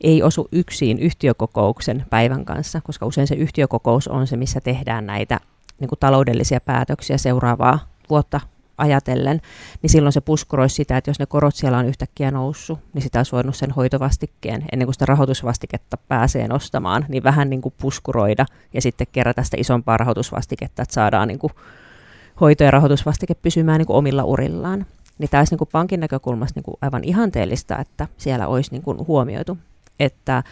ei 0.01 0.23
osu 0.23 0.49
yksin 0.53 0.99
yhtiökokouksen 0.99 2.07
päivän 2.11 2.45
kanssa, 2.45 2.81
koska 2.81 3.07
usein 3.07 3.27
se 3.27 3.35
yhtiökokous 3.35 4.09
on 4.09 4.27
se, 4.27 4.37
missä 4.37 4.61
tehdään 4.61 5.07
näitä 5.07 5.41
niin 5.81 5.89
kuin 5.89 5.99
taloudellisia 5.99 6.61
päätöksiä 6.61 7.19
seuraavaa 7.19 7.79
vuotta 8.11 8.41
ajatellen, 8.79 9.41
niin 9.83 9.91
silloin 9.91 10.13
se 10.13 10.21
puskuroisi 10.21 10.75
sitä, 10.75 10.97
että 10.97 11.11
jos 11.11 11.19
ne 11.19 11.27
korot 11.27 11.55
siellä 11.55 11.79
on 11.79 11.87
yhtäkkiä 11.87 12.31
noussut, 12.31 12.79
niin 12.95 13.03
sitä 13.03 13.19
olisi 13.19 13.33
voinut 13.33 13.57
sen 13.57 13.71
hoitovastikkeen, 13.71 14.65
ennen 14.73 14.87
kuin 14.87 14.95
sitä 14.95 15.07
rahoitusvastiketta 15.07 15.97
pääsee 15.97 16.49
nostamaan, 16.49 17.05
niin 17.09 17.23
vähän 17.23 17.51
niin 17.51 17.61
kuin 17.61 17.75
puskuroida 17.81 18.47
ja 18.75 18.83
sitten 18.83 19.07
kerätä 19.13 19.43
sitä 19.43 19.57
isompaa 19.61 19.97
rahoitusvastiketta, 19.97 20.83
että 20.83 20.95
saadaan 20.95 21.29
niin 21.29 21.39
kuin 21.39 21.53
hoito- 22.41 22.65
ja 22.65 22.71
rahoitusvastike 22.71 23.35
pysymään 23.35 23.79
niin 23.79 23.87
kuin 23.87 23.97
omilla 23.97 24.25
urillaan. 24.25 24.87
Niin 25.19 25.31
tämä 25.31 25.41
olisi 25.41 25.53
niin 25.53 25.59
kuin 25.59 25.69
pankin 25.73 26.01
näkökulmasta 26.01 26.59
niin 26.59 26.65
kuin 26.65 26.77
aivan 26.81 27.05
ihanteellista, 27.05 27.79
että 27.79 28.09
siellä 28.17 28.47
olisi 28.47 28.71
niin 28.71 28.83
kuin 28.83 29.07
huomioitu, 29.07 29.59
että 30.01 30.43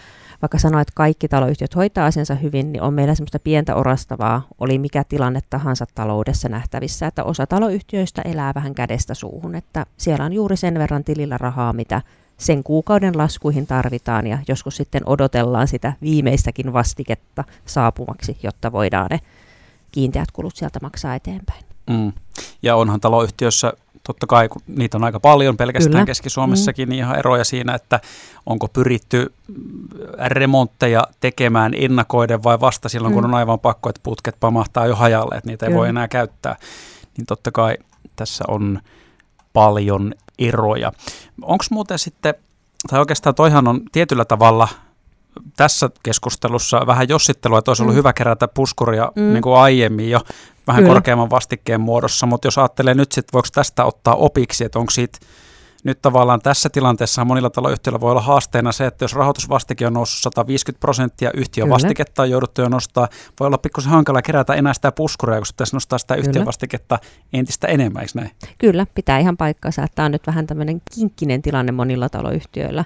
vaikka 0.42 0.59
sanoa, 0.59 0.80
että 0.80 0.92
kaikki 0.94 1.28
taloyhtiöt 1.28 1.76
hoitaa 1.76 2.06
asiansa 2.06 2.35
hyvin, 2.35 2.72
niin 2.72 2.82
on 2.82 2.94
meillä 2.94 3.14
semmoista 3.14 3.38
pientä 3.38 3.74
orastavaa, 3.74 4.46
oli 4.59 4.78
mikä 4.78 5.04
tilanne 5.04 5.40
tahansa 5.50 5.87
taloudessa 5.94 6.48
nähtävissä, 6.48 7.06
että 7.06 7.24
osa 7.24 7.46
taloyhtiöistä 7.46 8.22
elää 8.22 8.54
vähän 8.54 8.74
kädestä 8.74 9.14
suuhun, 9.14 9.54
että 9.54 9.87
siellä 9.96 10.24
on 10.24 10.32
juuri 10.32 10.56
sen 10.56 10.78
verran 10.78 11.04
tilillä 11.04 11.38
rahaa, 11.38 11.72
mitä 11.72 12.02
sen 12.38 12.64
kuukauden 12.64 13.18
laskuihin 13.18 13.66
tarvitaan 13.66 14.26
ja 14.26 14.38
joskus 14.48 14.76
sitten 14.76 15.02
odotellaan 15.06 15.68
sitä 15.68 15.92
viimeistäkin 16.02 16.72
vastiketta 16.72 17.44
saapumaksi, 17.66 18.38
jotta 18.42 18.72
voidaan 18.72 19.06
ne 19.11 19.20
kiinteät 19.92 20.30
kulut 20.32 20.56
sieltä 20.56 20.78
maksaa 20.82 21.14
eteenpäin. 21.14 21.64
Mm. 21.90 22.12
Ja 22.62 22.76
onhan 22.76 23.00
taloyhtiössä 23.00 23.72
totta 24.07 24.27
kai, 24.27 24.49
kun 24.49 24.62
niitä 24.66 24.97
on 24.97 25.05
aika 25.05 25.21
paljon 25.21 25.57
pelkästään 25.57 25.92
Kyllä. 25.92 26.07
Keski-Suomessakin, 26.07 26.88
mm. 26.88 26.90
niin 26.90 26.99
ihan 26.99 27.19
eroja 27.19 27.45
siinä, 27.45 27.75
että 27.75 28.01
onko 28.47 28.69
pyritty 28.69 29.33
remontteja 30.27 31.07
tekemään 31.21 31.73
ennakoiden 31.77 32.42
vai 32.42 32.61
vasta 32.61 32.88
silloin, 32.88 33.12
mm. 33.12 33.14
kun 33.14 33.25
on 33.25 33.35
aivan 33.35 33.61
pakko, 33.61 33.88
että 33.88 34.01
putket 34.03 34.37
pamahtaa 34.40 34.87
jo 34.87 34.97
hajalle, 34.97 35.35
että 35.35 35.51
niitä 35.51 35.66
Kyllä. 35.66 35.77
ei 35.77 35.79
voi 35.79 35.88
enää 35.88 36.09
käyttää. 36.09 36.57
Niin 37.16 37.27
totta 37.27 37.51
kai 37.51 37.77
tässä 38.16 38.45
on 38.49 38.81
paljon 39.53 40.14
eroja. 40.38 40.92
Onko 41.42 41.64
muuten 41.71 41.99
sitten, 41.99 42.35
tai 42.90 42.99
oikeastaan 42.99 43.35
toihan 43.35 43.69
on 43.69 43.81
tietyllä 43.92 44.25
tavalla 44.25 44.69
tässä 45.57 45.90
keskustelussa 46.03 46.87
vähän 46.87 47.09
jossittelua, 47.09 47.59
että 47.59 47.71
olisi 47.71 47.83
ollut 47.83 47.95
mm. 47.95 47.99
hyvä 47.99 48.12
kerätä 48.12 48.49
puskuria 48.49 49.12
mm. 49.16 49.33
niin 49.33 49.42
kuin 49.42 49.57
aiemmin 49.57 50.11
jo 50.11 50.21
vähän 50.66 50.83
Kyllä. 50.83 50.94
korkeamman 50.94 51.31
vastikkeen 51.31 51.81
muodossa, 51.81 52.26
mutta 52.26 52.46
jos 52.46 52.59
ajattelee 52.59 52.94
nyt 52.94 53.12
sitten, 53.12 53.33
voiko 53.33 53.48
tästä 53.55 53.85
ottaa 53.85 54.14
opiksi, 54.14 54.64
että 54.64 54.79
onko 54.79 54.90
siitä 54.90 55.18
nyt 55.85 56.02
tavallaan 56.02 56.40
tässä 56.40 56.68
tilanteessa 56.68 57.24
monilla 57.24 57.50
taloyhtiöillä 57.50 58.00
voi 58.00 58.11
olla 58.11 58.20
haasteena 58.20 58.72
se, 58.72 58.87
että 58.87 59.05
jos 59.05 59.14
rahoitusvastike 59.14 59.87
on 59.87 59.92
noussut 59.92 60.22
150 60.22 60.81
prosenttia, 60.81 61.31
yhtiön 61.35 61.68
vastiketta 61.68 62.22
on 62.22 62.31
jouduttu 62.31 62.61
jo 62.61 62.68
nostaa, 62.68 63.09
voi 63.40 63.46
olla 63.46 63.59
pikkusen 63.59 63.92
hankala 63.92 64.22
kerätä 64.22 64.55
enää 64.55 64.74
sitä 64.74 64.92
puskuria, 64.92 65.37
kun 65.37 65.46
pitäisi 65.52 65.76
nostaa 65.76 65.98
sitä 65.98 66.14
yhtiön 66.14 66.46
vastiketta 66.46 66.98
entistä 67.33 67.66
enemmän, 67.66 68.02
eikö 68.02 68.12
näin? 68.14 68.31
Kyllä, 68.59 68.87
pitää 68.94 69.18
ihan 69.18 69.37
paikkansa. 69.37 69.87
Tämä 69.94 70.07
on 70.07 70.12
nyt 70.12 70.26
vähän 70.26 70.46
tämmöinen 70.46 70.83
kinkkinen 70.94 71.42
tilanne 71.42 71.72
monilla 71.72 72.09
taloyhtiöillä, 72.09 72.85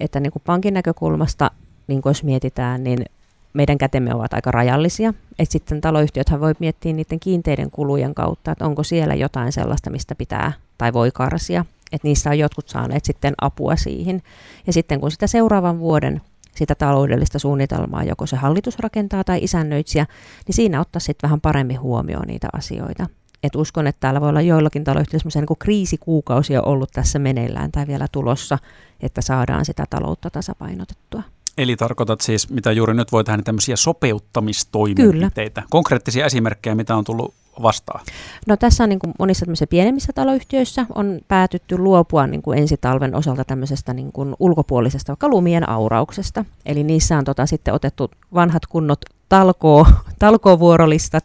että 0.00 0.20
niin 0.20 0.32
kuin 0.32 0.42
pankin 0.46 0.74
näkökulmasta, 0.74 1.50
niin 1.86 2.02
kuin 2.02 2.10
jos 2.10 2.24
mietitään, 2.24 2.84
niin 2.84 3.04
meidän 3.52 3.78
kätemme 3.78 4.14
ovat 4.14 4.34
aika 4.34 4.50
rajallisia. 4.50 5.14
Et 5.38 5.50
sitten 5.50 5.80
taloyhtiöthän 5.80 6.40
voi 6.40 6.54
miettiä 6.58 6.92
niiden 6.92 7.20
kiinteiden 7.20 7.70
kulujen 7.70 8.14
kautta, 8.14 8.52
että 8.52 8.66
onko 8.66 8.82
siellä 8.82 9.14
jotain 9.14 9.52
sellaista, 9.52 9.90
mistä 9.90 10.14
pitää 10.14 10.52
tai 10.78 10.92
voi 10.92 11.10
karsia. 11.10 11.64
Että 11.92 12.08
niissä 12.08 12.30
on 12.30 12.38
jotkut 12.38 12.68
saaneet 12.68 13.04
sitten 13.04 13.34
apua 13.40 13.76
siihen. 13.76 14.22
Ja 14.66 14.72
sitten 14.72 15.00
kun 15.00 15.10
sitä 15.10 15.26
seuraavan 15.26 15.78
vuoden 15.78 16.20
sitä 16.54 16.74
taloudellista 16.74 17.38
suunnitelmaa, 17.38 18.04
joko 18.04 18.26
se 18.26 18.36
hallitus 18.36 18.78
rakentaa 18.78 19.24
tai 19.24 19.38
isännöitsijä, 19.42 20.06
niin 20.46 20.54
siinä 20.54 20.80
ottaa 20.80 21.00
sitten 21.00 21.28
vähän 21.28 21.40
paremmin 21.40 21.80
huomioon 21.80 22.26
niitä 22.26 22.48
asioita. 22.52 23.06
Et 23.42 23.56
uskon, 23.56 23.86
että 23.86 24.00
täällä 24.00 24.20
voi 24.20 24.28
olla 24.28 24.40
joillakin 24.40 24.84
taloyhtiöillä 24.84 25.22
semmoisia 25.22 25.42
niin 25.42 25.58
kriisikuukausia 25.58 26.62
ollut 26.62 26.90
tässä 26.92 27.18
meneillään 27.18 27.72
tai 27.72 27.86
vielä 27.86 28.06
tulossa, 28.12 28.58
että 29.00 29.20
saadaan 29.20 29.64
sitä 29.64 29.84
taloutta 29.90 30.30
tasapainotettua. 30.30 31.22
Eli 31.58 31.76
tarkoitat 31.76 32.20
siis, 32.20 32.50
mitä 32.50 32.72
juuri 32.72 32.94
nyt 32.94 33.12
voi 33.12 33.24
tehdä, 33.24 33.36
niin 33.36 33.44
tämmöisiä 33.44 33.76
sopeuttamistoimenpiteitä. 33.76 35.60
Kyllä. 35.60 35.68
Konkreettisia 35.70 36.26
esimerkkejä, 36.26 36.74
mitä 36.74 36.96
on 36.96 37.04
tullut 37.04 37.34
vastaan? 37.62 38.04
No 38.46 38.56
tässä 38.56 38.84
on 38.84 38.88
niin 38.88 38.98
kuin 38.98 39.14
monissa 39.18 39.46
pienemmissä 39.70 40.12
taloyhtiöissä 40.12 40.86
on 40.94 41.20
päätytty 41.28 41.78
luopua 41.78 42.26
niin 42.26 42.42
kuin 42.42 42.58
ensi 42.58 42.76
talven 42.76 43.14
osalta 43.14 43.44
tämmöisestä 43.44 43.92
niin 43.92 44.12
kuin 44.12 44.34
ulkopuolisesta 44.38 45.10
vaikka 45.10 45.28
lumien 45.28 45.68
aurauksesta. 45.68 46.44
Eli 46.66 46.84
niissä 46.84 47.18
on 47.18 47.24
tota 47.24 47.46
sitten 47.46 47.74
otettu 47.74 48.10
vanhat 48.34 48.66
kunnot 48.66 49.00
talkoo, 49.28 49.86
talkoovuorolistat. 50.18 51.24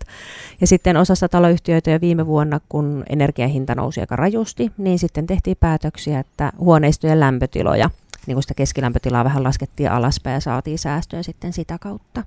Ja 0.62 0.67
sitten 0.67 0.98
osassa 0.98 1.30
taloyhtiöitä 1.30 1.91
jo 1.91 2.02
viime 2.02 2.28
vuonna, 2.28 2.60
kun 2.69 3.04
energiahinta 3.10 3.76
nousi 3.76 4.00
aika 4.00 4.15
rajusti, 4.15 4.72
niin 4.78 5.00
sitten 5.00 5.28
tehtiin 5.28 5.58
päätöksiä, 5.60 6.19
että 6.19 6.52
huoneistojen 6.60 7.19
lämpötiloja– 7.19 7.89
niin 8.28 8.36
kuin 8.36 8.44
sitä 8.44 8.54
keskilämpötilaa 8.54 9.24
vähän 9.24 9.44
laskettiin 9.44 9.92
alaspäin 9.92 10.34
ja 10.34 10.42
saatiin 10.42 10.80
säästöä 10.80 11.24
sitten 11.24 11.54
sitä 11.54 11.78
kautta. 11.80 12.24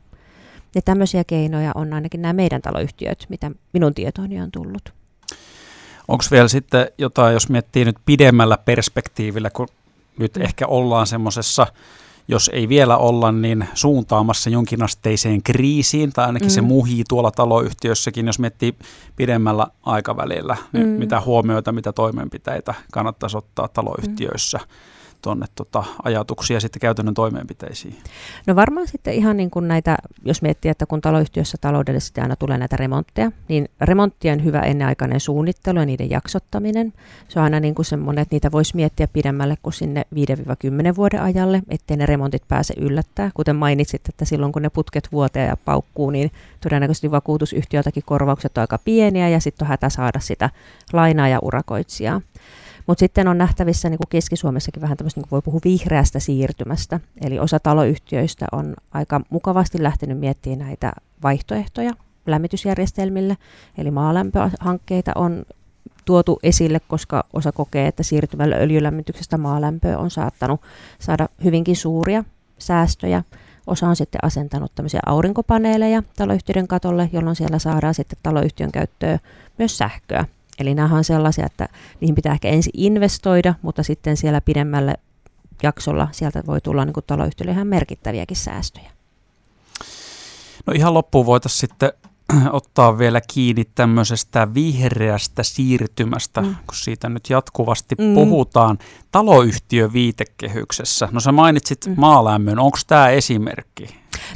Ja 0.75 0.83
tämmöisiä 0.83 1.25
keinoja 1.25 1.73
on 1.75 1.93
ainakin 1.93 2.23
nämä 2.23 2.33
meidän 2.33 2.63
taloyhtiöt, 2.63 3.27
mitä 3.29 3.51
minun 3.73 3.95
tietooni 3.95 4.41
on 4.41 4.51
tullut. 4.51 4.93
Onko 6.09 6.25
vielä 6.31 6.49
sitten 6.49 6.89
jotain, 6.99 7.35
jos 7.35 7.49
miettii 7.49 7.85
nyt 7.85 7.97
pidemmällä 8.07 8.59
perspektiivillä, 8.65 9.51
kun 9.51 9.69
nyt 10.19 10.37
ehkä 10.37 10.67
ollaan 10.67 11.07
semmoisessa, 11.07 11.67
jos 12.29 12.51
ei 12.55 12.69
vielä 12.69 12.97
olla, 12.97 13.33
niin 13.33 13.69
suuntaamassa 13.75 14.51
jonkinasteiseen 14.51 15.43
kriisiin, 15.43 16.13
tai 16.13 16.27
ainakin 16.27 16.49
mm. 16.49 16.55
se 16.55 16.61
muhii 16.61 17.05
tuolla 17.09 17.31
taloyhtiössäkin, 17.31 18.27
jos 18.27 18.39
miettii 18.39 18.75
pidemmällä 19.17 19.67
aikavälillä, 19.83 20.57
niin 20.73 20.87
mm. 20.87 20.93
mitä 20.93 21.21
huomioita, 21.21 21.73
mitä 21.73 21.93
toimenpiteitä 21.93 22.75
kannattaisi 22.93 23.37
ottaa 23.37 23.69
taloyhtiöissä. 23.69 24.59
Mm 24.59 24.96
tuonne 25.27 25.47
tota, 25.55 25.85
ajatuksia 26.03 26.61
sitten 26.61 26.81
käytännön 26.81 27.15
toimenpiteisiin? 27.15 27.99
No 28.47 28.57
varmaan 28.57 28.89
sitten 28.89 29.15
ihan 29.15 29.37
niin 29.37 29.51
kuin 29.51 29.69
näitä, 29.69 29.97
jos 30.25 30.43
miettii, 30.43 30.71
että 30.71 30.87
kun 30.87 31.01
taloyhtiössä 31.01 31.59
taloudellisesti 31.61 32.21
aina 32.21 32.37
tulee 32.37 32.59
näitä 32.59 32.77
remontteja, 32.77 33.33
niin 33.49 33.69
remonttien 33.81 34.45
hyvä 34.45 34.61
ennenaikainen 34.61 35.21
suunnittelu 35.21 35.79
ja 35.79 35.87
niiden 35.87 36.11
jaksottaminen, 36.11 36.93
se 37.29 37.39
on 37.39 37.45
aina 37.45 37.61
niin 37.61 37.75
kuin 37.75 37.87
semmoinen, 37.87 38.23
että 38.23 38.35
niitä 38.35 38.53
voisi 38.53 38.77
miettiä 38.77 39.09
pidemmälle 39.09 39.57
kuin 39.62 39.73
sinne 39.73 40.07
5-10 40.93 40.97
vuoden 40.97 41.23
ajalle, 41.23 41.62
ettei 41.69 41.97
ne 41.97 42.07
remontit 42.07 42.43
pääse 42.49 42.75
yllättää. 42.77 43.31
Kuten 43.35 43.57
mainitsit, 43.57 44.09
että 44.09 44.25
silloin 44.25 44.53
kun 44.53 44.62
ne 44.62 44.71
putket 44.71 45.09
vuoteen 45.12 45.49
ja 45.49 45.57
paukkuu, 45.65 46.11
niin 46.11 46.31
todennäköisesti 46.61 47.11
vakuutusyhtiöltäkin 47.11 48.03
korvaukset 48.07 48.59
on 48.59 48.62
aika 48.62 48.79
pieniä 48.85 49.29
ja 49.29 49.41
sitten 49.41 49.67
on 49.67 49.69
hätä 49.69 49.89
saada 49.89 50.21
sitä 50.21 50.51
lainaa 50.93 51.29
ja 51.29 51.39
urakoitsijaa. 51.43 52.21
Mutta 52.87 53.01
sitten 53.01 53.29
on 53.29 53.38
nähtävissä 53.38 53.88
niin 53.88 53.99
kuin 53.99 54.09
Keski-Suomessakin 54.09 54.83
vähän 54.83 54.96
tämmöistä, 54.96 55.20
niin 55.20 55.29
voi 55.31 55.42
puhua 55.42 55.61
vihreästä 55.64 56.20
siirtymästä. 56.20 57.01
Eli 57.20 57.38
osa 57.38 57.61
taloyhtiöistä 57.61 58.46
on 58.53 58.75
aika 58.90 59.20
mukavasti 59.31 59.83
lähtenyt 59.83 60.18
miettimään 60.18 60.59
näitä 60.59 60.92
vaihtoehtoja 61.22 61.92
lämmitysjärjestelmille. 62.27 63.37
Eli 63.79 63.90
maalämpöhankkeita 63.90 65.12
on 65.14 65.44
tuotu 66.05 66.38
esille, 66.42 66.81
koska 66.88 67.25
osa 67.33 67.53
kokee, 67.53 67.87
että 67.87 68.03
siirtymällä 68.03 68.57
öljylämmityksestä 68.57 69.38
maalämpöön 69.38 69.99
on 69.99 70.11
saattanut 70.11 70.61
saada 70.99 71.29
hyvinkin 71.44 71.77
suuria 71.77 72.25
säästöjä. 72.59 73.22
Osa 73.66 73.88
on 73.88 73.96
sitten 73.96 74.18
asentanut 74.22 74.72
tämmöisiä 74.75 75.01
aurinkopaneeleja 75.07 76.03
taloyhtiöiden 76.16 76.68
katolle, 76.68 77.11
jolloin 77.12 77.37
siellä 77.37 77.59
saadaan 77.59 77.94
sitten 77.94 78.18
taloyhtiön 78.22 78.72
käyttöön 78.72 79.18
myös 79.59 79.79
sähköä. 79.79 80.25
Eli 80.59 80.75
nämä 80.75 80.97
on 80.97 81.05
sellaisia, 81.05 81.47
että 81.47 81.69
niihin 82.01 82.14
pitää 82.14 82.33
ehkä 82.33 82.49
ensin 82.49 82.73
investoida, 82.77 83.55
mutta 83.62 83.83
sitten 83.83 84.16
siellä 84.16 84.40
pidemmälle 84.40 84.95
jaksolla 85.62 86.09
sieltä 86.12 86.42
voi 86.47 86.61
tulla 86.61 86.85
niin 86.85 86.95
taloyhtiölle 87.07 87.53
ihan 87.53 87.66
merkittäviäkin 87.66 88.37
säästöjä. 88.37 88.90
No 90.66 90.73
ihan 90.77 90.95
loppuun 90.95 91.27
voitaisiin 91.27 91.61
sitten 91.61 91.92
ottaa 92.51 92.99
vielä 92.99 93.21
kiinni 93.35 93.64
tämmöisestä 93.75 94.55
vihreästä 94.55 95.42
siirtymästä, 95.42 96.40
mm. 96.40 96.57
kun 96.66 96.75
siitä 96.75 97.09
nyt 97.09 97.31
jatkuvasti 97.31 97.95
mm. 97.99 98.14
puhutaan. 98.14 98.79
Taloyhtiö 99.12 99.92
viitekehyksessä. 99.92 101.09
No 101.12 101.21
sä 101.21 101.33
mainitsit 101.33 101.87
mm. 101.87 101.95
maalämmön. 101.97 102.59
Onko 102.59 102.79
tämä 102.87 103.09
esimerkki? 103.09 103.87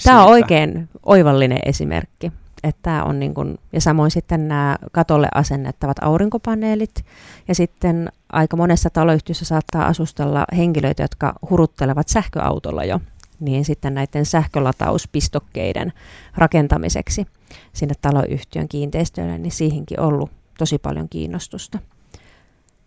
Tämä 0.05 0.25
on 0.25 0.31
oikein 0.31 0.89
oivallinen 1.03 1.59
esimerkki. 1.67 2.33
Että 2.65 3.05
on 3.05 3.21
niin 3.21 3.35
kuin, 3.35 3.59
ja 3.73 3.81
samoin 3.81 4.11
sitten 4.11 4.49
nämä 4.49 4.77
katolle 4.93 5.29
asennettavat 5.35 5.97
aurinkopaneelit. 6.03 7.05
Ja 7.49 7.55
sitten 7.55 8.13
aika 8.33 8.57
monessa 8.57 8.91
taloyhtiössä 8.91 9.45
saattaa 9.45 9.87
asustella 9.87 10.45
henkilöitä, 10.57 11.03
jotka 11.03 11.35
huruttelevat 11.51 12.09
sähköautolla 12.09 12.85
jo 12.85 13.01
niin 13.41 13.65
sitten 13.65 13.95
näiden 13.95 14.27
sähkölatauspistokkeiden 14.27 15.93
rakentamiseksi 16.37 17.27
sinne 17.73 17.95
taloyhtiön 18.03 18.69
kiinteistöille, 18.69 19.39
niin 19.39 19.53
siihenkin 19.53 20.01
ollut 20.01 20.31
tosi 20.59 20.79
paljon 20.79 21.09
kiinnostusta. 21.09 21.79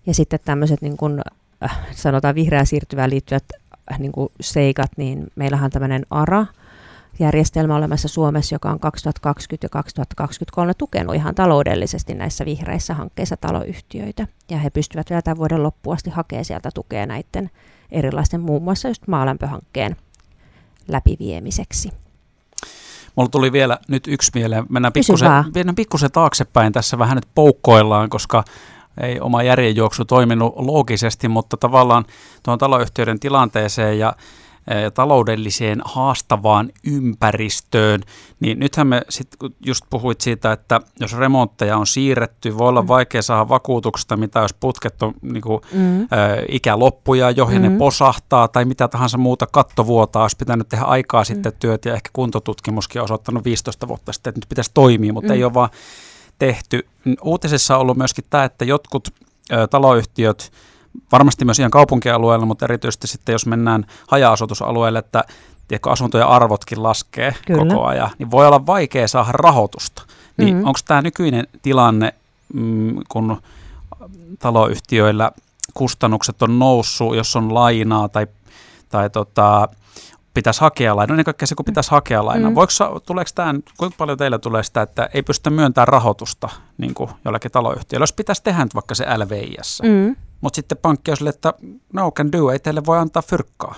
Ja 0.06 0.14
sitten 0.14 0.40
tämmöiset 0.46 0.82
niin 0.82 0.98
kuin, 0.98 1.22
äh, 1.64 1.80
sanotaan 1.92 2.36
vihreää 2.36 2.66
siirtyvään 2.66 3.10
liittyvät 3.10 3.44
äh, 3.92 4.00
niin 4.00 4.12
kuin 4.12 4.30
seikat, 4.42 4.92
niin 4.98 5.28
meillähän 5.36 5.66
on 5.66 5.72
tämmöinen 5.72 6.06
ARA, 6.10 6.46
järjestelmä 7.20 7.76
olemassa 7.76 8.08
Suomessa, 8.08 8.56
joka 8.56 8.72
on 8.72 8.80
2020 8.80 9.66
ja 9.66 9.70
2023 9.70 10.74
tukenut 10.74 11.16
ihan 11.16 11.36
taloudellisesti 11.36 12.14
näissä 12.14 12.46
vihreissä 12.46 12.94
hankkeissa 12.94 13.38
taloyhtiöitä. 13.38 14.28
Ja 14.52 14.58
he 14.58 14.70
pystyvät 14.70 15.10
vielä 15.10 15.22
tämän 15.22 15.38
vuoden 15.38 15.64
loppuun 15.64 15.94
asti 15.94 16.10
hakemaan 16.10 16.46
sieltä 16.46 16.70
tukea 16.74 17.06
näiden 17.06 17.50
erilaisten 17.92 18.42
muun 18.42 18.64
muassa 18.64 18.88
just 18.88 19.08
maalämpöhankkeen 19.08 19.96
läpiviemiseksi. 20.88 21.90
Mulla 23.16 23.30
tuli 23.30 23.52
vielä 23.52 23.78
nyt 23.88 24.08
yksi 24.08 24.32
mieleen. 24.36 24.66
Mennään 24.70 24.94
pikkusen, 24.94 25.32
mennään 25.56 25.76
pikkusen 25.76 26.12
taaksepäin 26.12 26.74
tässä 26.74 26.98
vähän 26.98 27.16
nyt 27.16 27.28
poukkoillaan, 27.36 28.10
koska 28.10 28.44
ei 29.02 29.20
oma 29.20 29.44
järjenjuoksu 29.44 30.06
toiminut 30.06 30.54
loogisesti, 30.56 31.28
mutta 31.28 31.58
tavallaan 31.58 32.06
tuon 32.44 32.58
taloyhtiöiden 32.58 33.20
tilanteeseen 33.20 34.00
ja 34.00 34.16
taloudelliseen 34.94 35.82
haastavaan 35.86 36.70
ympäristöön, 36.84 38.02
niin 38.40 38.60
nythän 38.60 38.88
me 38.88 39.02
sitten 39.10 39.50
just 39.66 39.86
puhuit 39.90 40.22
siitä, 40.22 40.52
että 40.52 40.82
jos 41.00 41.18
remontteja 41.18 41.78
on 41.78 41.88
siirretty, 41.88 42.58
voi 42.58 42.70
olla 42.70 42.82
mm. 42.82 42.88
vaikea 42.88 43.22
saada 43.22 43.50
vakuutuksesta, 43.50 44.18
mitä 44.18 44.40
jos 44.40 44.54
putket 44.54 45.04
on 45.04 45.14
niin 45.22 45.42
kuin, 45.42 45.62
mm. 45.74 46.02
ä, 46.02 46.08
ikäloppuja, 46.50 47.32
joihin 47.32 47.62
mm. 47.62 47.72
ne 47.72 47.78
posahtaa 47.78 48.48
tai 48.48 48.66
mitä 48.66 48.88
tahansa 48.88 49.18
muuta 49.18 49.48
kattovuotaa, 49.48 50.22
olisi 50.22 50.38
pitänyt 50.38 50.70
tehdä 50.70 50.86
aikaa 50.86 51.22
mm. 51.22 51.26
sitten 51.26 51.54
työt 51.60 51.86
ja 51.86 51.94
ehkä 51.94 52.10
kuntotutkimuskin 52.14 53.02
on 53.02 53.04
osoittanut 53.04 53.46
15 53.46 53.88
vuotta 53.88 54.14
sitten, 54.14 54.32
että 54.32 54.40
nyt 54.40 54.50
pitäisi 54.50 54.72
toimia, 54.74 55.14
mutta 55.14 55.34
mm. 55.34 55.36
ei 55.36 55.44
ole 55.44 55.54
vaan 55.54 55.70
tehty. 56.40 56.88
Uutisessa 57.22 57.76
on 57.76 57.82
ollut 57.82 57.98
myöskin 57.98 58.26
tämä, 58.30 58.44
että 58.44 58.66
jotkut 58.66 59.08
ä, 59.52 59.68
taloyhtiöt 59.68 60.52
varmasti 61.12 61.46
myös 61.46 61.60
ihan 61.60 61.72
kaupunkialueella, 61.72 62.46
mutta 62.46 62.66
erityisesti 62.66 63.08
sitten 63.08 63.34
jos 63.34 63.46
mennään 63.46 63.86
haja-asutusalueelle, 64.08 65.00
että 65.00 65.24
tiedätkö, 65.68 65.92
asuntojen 65.92 66.28
arvotkin 66.28 66.84
laskee 66.84 67.36
Kyllä. 67.46 67.66
koko 67.66 67.86
ajan, 67.86 68.10
niin 68.20 68.32
voi 68.32 68.48
olla 68.48 68.66
vaikea 68.66 69.08
saada 69.08 69.32
rahoitusta. 69.32 70.04
Niin 70.38 70.54
mm-hmm. 70.54 70.68
onko 70.68 70.80
tämä 70.86 71.02
nykyinen 71.02 71.48
tilanne, 71.62 72.14
mm, 72.54 72.96
kun 73.10 73.42
taloyhtiöillä 74.40 75.32
kustannukset 75.74 76.42
on 76.42 76.60
noussut, 76.60 77.16
jos 77.16 77.36
on 77.36 77.54
lainaa 77.54 78.10
tai, 78.10 78.28
tai 78.90 79.10
tota, 79.10 79.68
pitäisi 80.34 80.62
hakea 80.62 80.96
lainaa, 80.96 81.14
ennen 81.14 81.26
kaikkea 81.26 81.48
se, 81.48 81.56
kun 81.56 81.66
pitäisi 81.66 81.92
hakea 81.92 82.26
lainaa. 82.26 82.50
Mm. 82.50 82.56
Voiko, 82.56 83.00
tuleeko 83.06 83.32
tämä, 83.36 83.54
kuinka 83.78 83.96
paljon 83.98 84.18
teillä 84.18 84.40
tulee 84.40 84.64
sitä, 84.64 84.82
että 84.82 85.10
ei 85.14 85.24
pystytä 85.24 85.50
myöntämään 85.50 85.88
rahoitusta 85.88 86.50
niin 86.78 86.94
kuin 86.94 87.10
jollekin 87.26 87.52
taloyhtiölle, 87.52 88.04
jos 88.04 88.14
pitäisi 88.14 88.44
tehdä 88.44 88.64
nyt 88.64 88.76
vaikka 88.76 88.96
se 88.96 89.06
LVIS, 89.18 89.82
mm. 89.84 90.16
Mutta 90.44 90.56
sitten 90.56 90.78
pankki 90.78 91.12
on 91.12 91.18
sille, 91.18 91.30
että 91.30 91.54
no 91.94 92.12
can 92.12 92.32
do, 92.32 92.50
ei 92.50 92.60
teille 92.60 92.86
voi 92.86 92.98
antaa 92.98 93.22
fyrkkaa. 93.22 93.76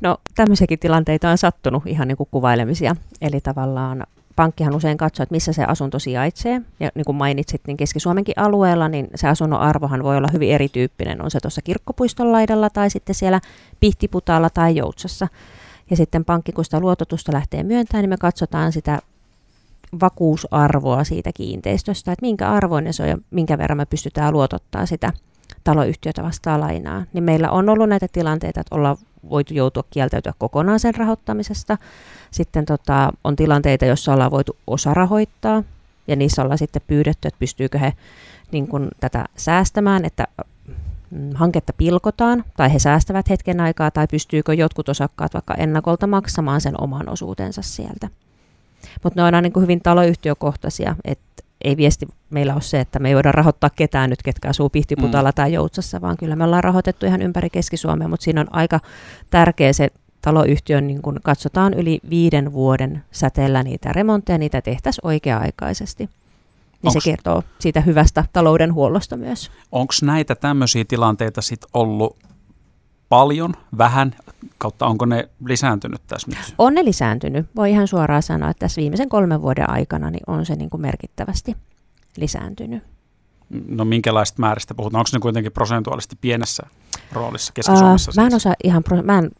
No 0.00 0.18
tämmöisiäkin 0.34 0.78
tilanteita 0.78 1.30
on 1.30 1.38
sattunut 1.38 1.86
ihan 1.86 2.08
niin 2.08 2.16
kuin 2.16 2.28
kuvailemisia, 2.30 2.96
eli 3.20 3.40
tavallaan 3.40 4.06
pankkihan 4.36 4.74
usein 4.74 4.96
katsoo, 4.96 5.22
että 5.22 5.34
missä 5.34 5.52
se 5.52 5.64
asunto 5.64 5.98
sijaitsee. 5.98 6.62
Ja 6.80 6.90
niin 6.94 7.04
kuin 7.04 7.16
mainitsit, 7.16 7.60
niin 7.66 7.76
Keski-Suomenkin 7.76 8.38
alueella, 8.38 8.88
niin 8.88 9.08
se 9.14 9.28
asunnon 9.28 9.60
arvohan 9.60 10.02
voi 10.02 10.16
olla 10.16 10.28
hyvin 10.28 10.50
erityyppinen. 10.50 11.22
On 11.22 11.30
se 11.30 11.40
tuossa 11.40 11.62
kirkkopuiston 11.62 12.32
laidalla 12.32 12.70
tai 12.70 12.90
sitten 12.90 13.14
siellä 13.14 13.40
Pihtiputaalla 13.80 14.50
tai 14.50 14.76
Joutsassa. 14.76 15.28
Ja 15.90 15.96
sitten 15.96 16.24
pankki, 16.24 16.52
kun 16.52 16.64
sitä 16.64 16.80
luototusta 16.80 17.32
lähtee 17.32 17.62
myöntämään, 17.62 18.02
niin 18.02 18.10
me 18.10 18.16
katsotaan 18.16 18.72
sitä 18.72 18.98
vakuusarvoa 20.00 21.04
siitä 21.04 21.30
kiinteistöstä, 21.34 22.12
että 22.12 22.26
minkä 22.26 22.50
arvoinen 22.50 22.92
se 22.92 23.02
on 23.02 23.08
ja 23.08 23.18
minkä 23.30 23.58
verran 23.58 23.76
me 23.76 23.86
pystytään 23.86 24.32
luotottaa 24.32 24.86
sitä 24.86 25.12
taloyhtiötä 25.64 26.22
vastaan 26.22 26.60
lainaa. 26.60 27.04
Niin 27.12 27.24
meillä 27.24 27.50
on 27.50 27.68
ollut 27.68 27.88
näitä 27.88 28.06
tilanteita, 28.12 28.60
että 28.60 28.74
ollaan 28.74 28.96
voitu 29.30 29.54
joutua 29.54 29.84
kieltäytyä 29.90 30.32
kokonaan 30.38 30.80
sen 30.80 30.94
rahoittamisesta. 30.94 31.78
Sitten 32.30 32.64
tota, 32.64 33.12
on 33.24 33.36
tilanteita, 33.36 33.86
joissa 33.86 34.12
ollaan 34.12 34.30
voitu 34.30 34.56
osa 34.66 34.94
rahoittaa, 34.94 35.62
ja 36.06 36.16
niissä 36.16 36.42
ollaan 36.42 36.58
sitten 36.58 36.82
pyydetty, 36.86 37.28
että 37.28 37.38
pystyykö 37.38 37.78
he 37.78 37.92
niin 38.52 38.68
kun, 38.68 38.88
tätä 39.00 39.24
säästämään, 39.36 40.04
että 40.04 40.26
Mm, 41.12 41.30
hanketta 41.34 41.72
pilkotaan 41.72 42.44
tai 42.56 42.72
he 42.72 42.78
säästävät 42.78 43.30
hetken 43.30 43.60
aikaa 43.60 43.90
tai 43.90 44.06
pystyykö 44.06 44.54
jotkut 44.54 44.88
osakkaat 44.88 45.34
vaikka 45.34 45.54
ennakolta 45.54 46.06
maksamaan 46.06 46.60
sen 46.60 46.80
oman 46.80 47.08
osuutensa 47.08 47.62
sieltä. 47.62 48.08
Mutta 49.02 49.20
ne 49.20 49.22
on 49.22 49.26
aina 49.26 49.40
niin 49.40 49.52
kuin 49.52 49.62
hyvin 49.62 49.80
taloyhtiökohtaisia, 49.80 50.96
että 51.04 51.44
ei 51.64 51.76
viesti 51.76 52.06
meillä 52.30 52.54
ole 52.54 52.62
se, 52.62 52.80
että 52.80 52.98
me 52.98 53.08
ei 53.08 53.14
voida 53.14 53.32
rahoittaa 53.32 53.70
ketään 53.70 54.10
nyt, 54.10 54.22
ketkä 54.22 54.48
asuu 54.48 54.68
Pihtiputalla 54.70 55.30
mm. 55.30 55.34
tai 55.34 55.52
Joutsassa, 55.52 56.00
vaan 56.00 56.16
kyllä 56.16 56.36
me 56.36 56.44
ollaan 56.44 56.64
rahoitettu 56.64 57.06
ihan 57.06 57.22
ympäri 57.22 57.50
Keski-Suomea, 57.50 58.08
mutta 58.08 58.24
siinä 58.24 58.40
on 58.40 58.54
aika 58.54 58.80
tärkeä 59.30 59.72
se 59.72 59.88
taloyhtiön, 60.20 60.86
niin 60.86 61.02
kun 61.02 61.20
katsotaan 61.22 61.74
yli 61.74 62.00
viiden 62.10 62.52
vuoden 62.52 63.04
säteellä 63.12 63.62
niitä 63.62 63.92
remontteja, 63.92 64.38
niitä 64.38 64.62
tehtäisiin 64.62 65.06
oikea-aikaisesti. 65.06 66.04
Niin 66.04 66.88
onks, 66.88 67.04
se 67.04 67.10
kertoo 67.10 67.42
siitä 67.58 67.80
hyvästä 67.80 68.24
taloudenhuollosta 68.32 69.16
myös. 69.16 69.50
Onko 69.72 69.92
näitä 70.02 70.34
tämmöisiä 70.34 70.84
tilanteita 70.88 71.42
sitten 71.42 71.70
ollut 71.74 72.16
paljon, 73.12 73.54
vähän, 73.78 74.14
kautta 74.58 74.86
onko 74.86 75.04
ne 75.04 75.28
lisääntynyt 75.44 76.00
tässä 76.06 76.30
nyt? 76.30 76.54
On 76.58 76.74
ne 76.74 76.84
lisääntynyt. 76.84 77.46
Voi 77.56 77.70
ihan 77.70 77.88
suoraan 77.88 78.22
sanoa, 78.22 78.50
että 78.50 78.58
tässä 78.58 78.80
viimeisen 78.80 79.08
kolmen 79.08 79.42
vuoden 79.42 79.70
aikana 79.70 80.10
niin 80.10 80.22
on 80.26 80.46
se 80.46 80.56
niin 80.56 80.70
kuin 80.70 80.80
merkittävästi 80.80 81.56
lisääntynyt. 82.16 82.82
No 83.68 83.84
minkälaista 83.84 84.40
määristä 84.40 84.74
puhutaan? 84.74 84.98
Onko 84.98 85.08
ne 85.12 85.18
kuitenkin 85.18 85.52
prosentuaalisesti 85.52 86.16
pienessä 86.20 86.62
roolissa 87.12 87.52
Keski-Suomessa? 87.52 88.10
Uh, 88.10 88.16
mä 88.16 88.22
en 88.22 88.30
siis? 88.30 88.42
osaa 88.42 88.54
ihan, 88.64 88.82
pro- 88.82 89.02
mä 89.02 89.18
en, 89.18 89.30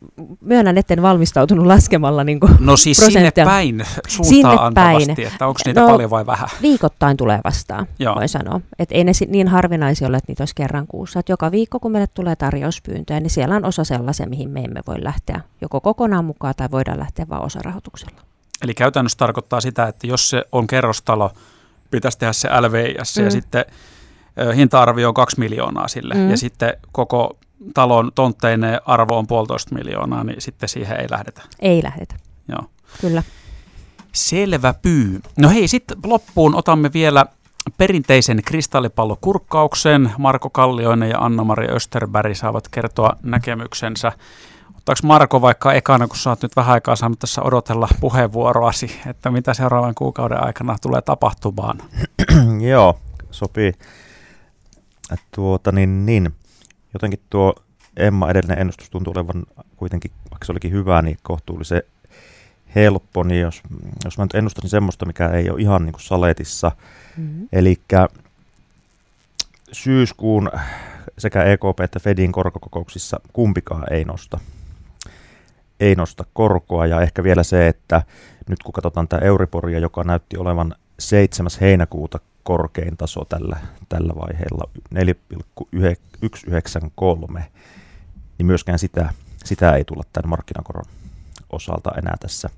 myönnän, 0.41 0.79
etten 0.79 1.03
valmistautunut 1.03 1.67
laskemalla 1.67 2.25
niin 2.25 2.39
No 2.59 2.77
siis 2.77 2.97
sinne 2.97 3.31
päin 3.31 3.87
suuntaan 4.09 4.35
sinne 4.35 4.57
antavasti, 4.61 5.15
päin. 5.15 5.29
että 5.29 5.47
onko 5.47 5.61
niitä 5.65 5.81
no, 5.81 5.87
paljon 5.89 6.11
vai 6.11 6.27
vähän? 6.27 6.49
Viikoittain 6.63 7.17
tulee 7.17 7.41
vastaan, 7.45 7.87
Joo. 7.99 8.15
voi 8.15 8.29
sanoa. 8.29 8.61
Että 8.79 8.95
ei 8.95 9.05
ne 9.05 9.13
niin 9.29 9.49
harvinaisia 9.49 10.09
ole, 10.09 10.17
että 10.17 10.31
niitä 10.31 10.43
olisi 10.43 10.55
kerran 10.55 10.87
kuussa. 10.87 11.21
Et 11.21 11.29
joka 11.29 11.51
viikko, 11.51 11.81
kun 11.81 11.93
meille 11.93 12.07
tulee 12.07 12.37
tarjouspyyntöjä, 12.37 13.21
niin 13.21 13.31
siellä 13.31 13.57
on 13.57 13.65
osa 13.65 13.85
sellaisia, 13.85 14.27
mihin 14.27 14.51
me 14.51 14.61
emme 14.61 14.81
voi 14.87 15.05
lähteä 15.05 15.41
joko 15.61 15.81
kokonaan 15.81 16.25
mukaan 16.25 16.55
tai 16.57 16.69
voidaan 16.71 16.99
lähteä 16.99 17.27
vain 17.29 17.43
osarahoituksella. 17.43 18.21
Eli 18.63 18.75
käytännössä 18.75 19.19
tarkoittaa 19.19 19.61
sitä, 19.61 19.87
että 19.87 20.07
jos 20.07 20.31
se 20.31 20.45
on 20.53 20.67
kerrostalo, 20.67 21.31
pitäisi 21.91 22.19
tehdä 22.19 22.33
se 22.33 22.49
LVIS 22.61 23.19
mm. 23.19 23.25
ja 23.25 23.31
sitten 23.31 23.65
hinta-arvio 24.57 25.09
on 25.09 25.15
kaksi 25.15 25.39
miljoonaa 25.39 25.89
sille 25.89 26.15
mm. 26.15 26.31
ja 26.31 26.37
sitten 26.37 26.73
koko 26.93 27.39
talon 27.75 28.13
tontteinen 28.15 28.81
arvo 28.87 29.19
on 29.19 29.27
puolitoista 29.27 29.75
miljoonaa, 29.75 30.25
niin 30.25 30.41
sitten 30.41 30.69
siihen 30.69 31.01
ei 31.01 31.07
lähdetä. 31.11 31.43
Ei 31.61 31.83
lähdetä. 31.83 32.15
Joo. 32.49 32.63
Kyllä. 33.01 33.23
Selvä 34.13 34.75
pyy. 34.83 35.21
No 35.37 35.49
hei, 35.49 35.69
sitten 35.69 35.99
loppuun 36.05 36.55
otamme 36.55 36.91
vielä 36.93 37.27
perinteisen 37.79 38.43
kristallipallokurkkauksen. 38.45 40.13
Marko 40.19 40.51
Kallioinen 40.51 41.11
ja 41.11 41.19
Anna-Mari 41.19 41.67
Österberg 41.71 42.37
saavat 42.37 42.69
kertoa 42.69 43.17
näkemyksensä. 43.23 44.13
Ottaako 44.77 45.01
Marko 45.03 45.43
vaikka 45.43 45.73
ekana, 45.73 46.09
kun 46.09 46.17
sä 46.17 46.31
oot 46.31 46.43
nyt 46.43 46.57
vähän 46.57 46.73
aikaa 46.73 46.97
saanut 46.97 47.19
tässä 47.19 47.43
odotella 47.43 47.89
puheenvuoroasi, 48.01 49.01
että 49.07 49.31
mitä 49.31 49.55
seuraavan 49.55 49.95
kuukauden 49.95 50.45
aikana 50.45 50.77
tulee 50.83 51.03
tapahtumaan? 51.03 51.79
Joo, 52.71 52.99
sopii. 53.31 53.73
Tuota, 55.35 55.73
niin, 55.73 56.07
niin. 56.07 56.35
Jotenkin 56.95 57.21
tuo 57.31 57.55
Emma 57.97 58.31
edellinen 58.31 58.59
ennustus 58.59 58.91
tuntuu 58.91 59.13
olevan 59.17 59.43
kuitenkin, 59.77 60.11
vaikka 60.31 60.47
se 60.47 60.53
olikin 60.53 60.73
hyvä, 60.73 61.03
niin 61.03 61.19
kohtuullisen 61.23 61.83
helppo, 62.75 63.23
niin 63.23 63.41
jos, 63.41 63.63
jos 64.05 64.19
mä 64.19 64.25
nyt 64.25 64.35
ennustaisin 64.35 64.71
semmoista, 64.71 65.07
mikä 65.07 65.29
ei 65.29 65.51
ole 65.51 65.61
ihan 65.61 65.85
niin 65.85 65.93
kuin 65.93 66.03
saletissa, 66.03 66.73
mm-hmm. 67.17 67.49
eli 67.53 67.81
syyskuun 69.73 70.51
sekä 71.19 71.45
EKP 71.45 71.81
että 71.83 72.01
Fedin 72.01 72.33
korkokokouksissa 72.33 73.21
kumpikaan 73.33 73.93
ei 73.93 74.05
nosta, 74.05 74.41
ei 75.81 75.95
nosta 75.95 76.25
korkoa, 76.33 76.87
ja 76.87 77.01
ehkä 77.01 77.23
vielä 77.23 77.43
se, 77.43 77.69
että 77.69 78.03
nyt 78.49 78.63
kun 78.63 78.73
katsotaan 78.73 79.09
tämä 79.09 79.27
Euriboria, 79.27 79.79
joka 79.79 80.05
näytti 80.05 80.37
olevan 80.37 80.75
7. 80.99 81.51
heinäkuuta 81.61 82.19
korkein 82.43 82.97
taso 82.97 83.25
tällä, 83.25 83.57
tällä 83.89 84.13
vaiheella, 84.15 84.71
4,193, 84.91 87.51
niin 88.39 88.47
myöskään 88.47 88.79
sitä, 88.79 89.15
sitä 89.45 89.75
ei 89.75 89.85
tulla 89.85 90.03
tämän 90.13 90.31
markkinakoron 90.31 90.85
osalta 91.51 91.91
enää 91.99 92.17
tässä, 92.21 92.51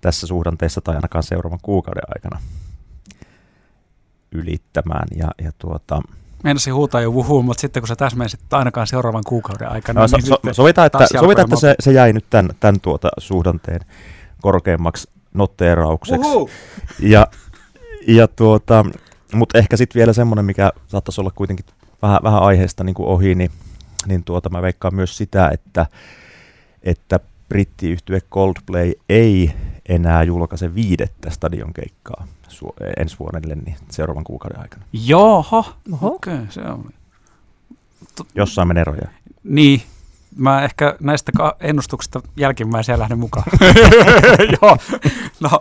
tässä 0.00 0.26
suhdanteessa 0.26 0.80
tai 0.80 0.94
ainakaan 0.94 1.22
seuraavan 1.22 1.58
kuukauden 1.62 2.04
aikana 2.16 2.40
ylittämään. 4.32 5.08
Ja, 5.16 5.28
ja 5.44 5.52
tuota, 5.58 6.02
Meinasin 6.44 6.74
huutaa 6.74 7.00
jo 7.00 7.10
wuhuu, 7.10 7.42
mutta 7.42 7.60
sitten 7.60 7.82
kun 7.82 7.88
sä 7.88 7.96
täsmensit, 7.96 8.40
että 8.40 8.58
ainakaan 8.58 8.86
seuraavan 8.86 9.22
kuukauden 9.26 9.68
aikana. 9.68 10.00
No, 10.00 10.06
niin 10.12 10.26
so, 10.26 10.40
so, 10.44 10.54
sovitaan, 10.54 10.86
että, 10.86 11.06
sovitaan, 11.20 11.46
että 11.46 11.56
se, 11.56 11.74
se 11.80 11.92
jäi 11.92 12.12
nyt 12.12 12.24
tämän, 12.30 12.50
tämän 12.60 12.80
tuota 12.80 13.08
suhdanteen 13.18 13.80
korkeammaksi 14.42 15.08
notteeraukseksi. 15.34 16.28
Uhu. 16.28 16.50
Ja, 17.00 17.26
ja 18.06 18.28
tuota, 18.28 18.84
mutta 19.36 19.58
ehkä 19.58 19.76
sitten 19.76 19.98
vielä 20.00 20.12
semmoinen, 20.12 20.44
mikä 20.44 20.72
saattaisi 20.86 21.20
olla 21.20 21.30
kuitenkin 21.34 21.66
vähän, 22.02 22.18
vähän 22.22 22.42
aiheesta 22.42 22.84
niin 22.84 22.94
kuin 22.94 23.08
ohi, 23.08 23.34
niin, 23.34 23.50
niin 24.06 24.24
tuota, 24.24 24.50
mä 24.50 24.62
veikkaan 24.62 24.94
myös 24.94 25.16
sitä, 25.16 25.48
että, 25.48 25.86
että 26.82 27.20
brittiyhtye 27.48 28.20
Coldplay 28.20 28.92
ei 29.08 29.52
enää 29.88 30.22
julkaise 30.22 30.74
viidettä 30.74 31.30
stadionkeikkaa 31.30 32.26
su- 32.48 32.74
ensi 32.96 33.16
vuodelle 33.18 33.54
niin 33.54 33.76
seuraavan 33.90 34.24
kuukauden 34.24 34.60
aikana. 34.60 34.84
Joo, 34.92 35.44
okei, 36.02 36.34
okay, 36.34 36.46
se 36.50 36.60
on. 36.60 36.90
Jossain 38.34 38.68
menee 38.68 38.80
eroja. 38.80 39.08
Niin, 39.44 39.82
mä 40.36 40.64
ehkä 40.64 40.96
näistä 41.00 41.32
ennustuksista 41.60 42.20
jälkimmäisiä 42.36 42.98
lähden 42.98 43.18
mukaan. 43.18 43.44
Joo, 44.62 44.76
no 45.40 45.60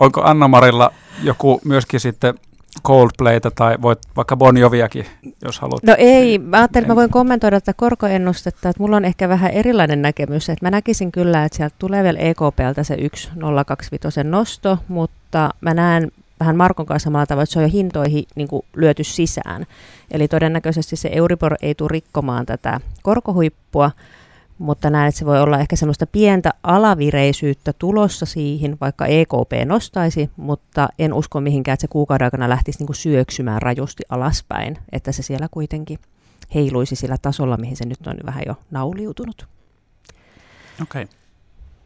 onko 0.00 0.22
Anna-Marilla 0.22 0.92
joku 1.22 1.60
myöskin 1.64 2.00
sitten 2.00 2.34
Coldplayta 2.82 3.50
tai 3.50 3.76
voit 3.82 3.98
vaikka 4.16 4.36
Bon 4.36 4.56
Joviakin, 4.56 5.06
jos 5.44 5.60
haluat. 5.60 5.82
No 5.82 5.94
ei, 5.98 6.38
mä 6.38 6.56
ajattelin, 6.56 6.84
että 6.84 6.92
mä 6.92 6.96
voin 6.96 7.10
kommentoida 7.10 7.60
tätä 7.60 7.72
korkoennustetta, 7.76 8.68
että 8.68 8.82
mulla 8.82 8.96
on 8.96 9.04
ehkä 9.04 9.28
vähän 9.28 9.50
erilainen 9.50 10.02
näkemys, 10.02 10.48
että 10.48 10.66
mä 10.66 10.70
näkisin 10.70 11.12
kyllä, 11.12 11.44
että 11.44 11.56
sieltä 11.56 11.74
tulee 11.78 12.02
vielä 12.02 12.18
EKPltä 12.18 12.82
se 12.82 12.94
1,025 12.94 14.24
nosto, 14.24 14.78
mutta 14.88 15.50
mä 15.60 15.74
näen 15.74 16.10
vähän 16.40 16.56
Markon 16.56 16.86
kanssa 16.86 17.04
samalla 17.04 17.26
tavalla, 17.26 17.42
että 17.42 17.52
se 17.52 17.58
on 17.58 17.62
jo 17.62 17.70
hintoihin 17.72 18.24
niin 18.34 18.48
kuin 18.48 18.62
lyöty 18.76 19.04
sisään. 19.04 19.66
Eli 20.10 20.28
todennäköisesti 20.28 20.96
se 20.96 21.10
Euribor 21.12 21.54
ei 21.62 21.74
tule 21.74 21.88
rikkomaan 21.88 22.46
tätä 22.46 22.80
korkohuippua, 23.02 23.90
mutta 24.58 24.90
näen, 24.90 25.08
että 25.08 25.18
se 25.18 25.26
voi 25.26 25.40
olla 25.40 25.58
ehkä 25.58 25.76
semmoista 25.76 26.06
pientä 26.06 26.50
alavireisyyttä 26.62 27.72
tulossa 27.72 28.26
siihen, 28.26 28.76
vaikka 28.80 29.06
EKP 29.06 29.52
nostaisi, 29.64 30.30
mutta 30.36 30.88
en 30.98 31.12
usko 31.12 31.40
mihinkään, 31.40 31.74
että 31.74 31.80
se 31.80 31.88
kuukauden 31.88 32.24
aikana 32.24 32.48
lähtisi 32.48 32.78
niin 32.78 32.86
kuin 32.86 32.96
syöksymään 32.96 33.62
rajusti 33.62 34.02
alaspäin, 34.08 34.78
että 34.92 35.12
se 35.12 35.22
siellä 35.22 35.48
kuitenkin 35.50 35.98
heiluisi 36.54 36.96
sillä 36.96 37.16
tasolla, 37.22 37.56
mihin 37.56 37.76
se 37.76 37.84
nyt 37.84 38.06
on 38.06 38.16
vähän 38.26 38.42
jo 38.46 38.54
nauliutunut. 38.70 39.46
Okay. 40.82 41.06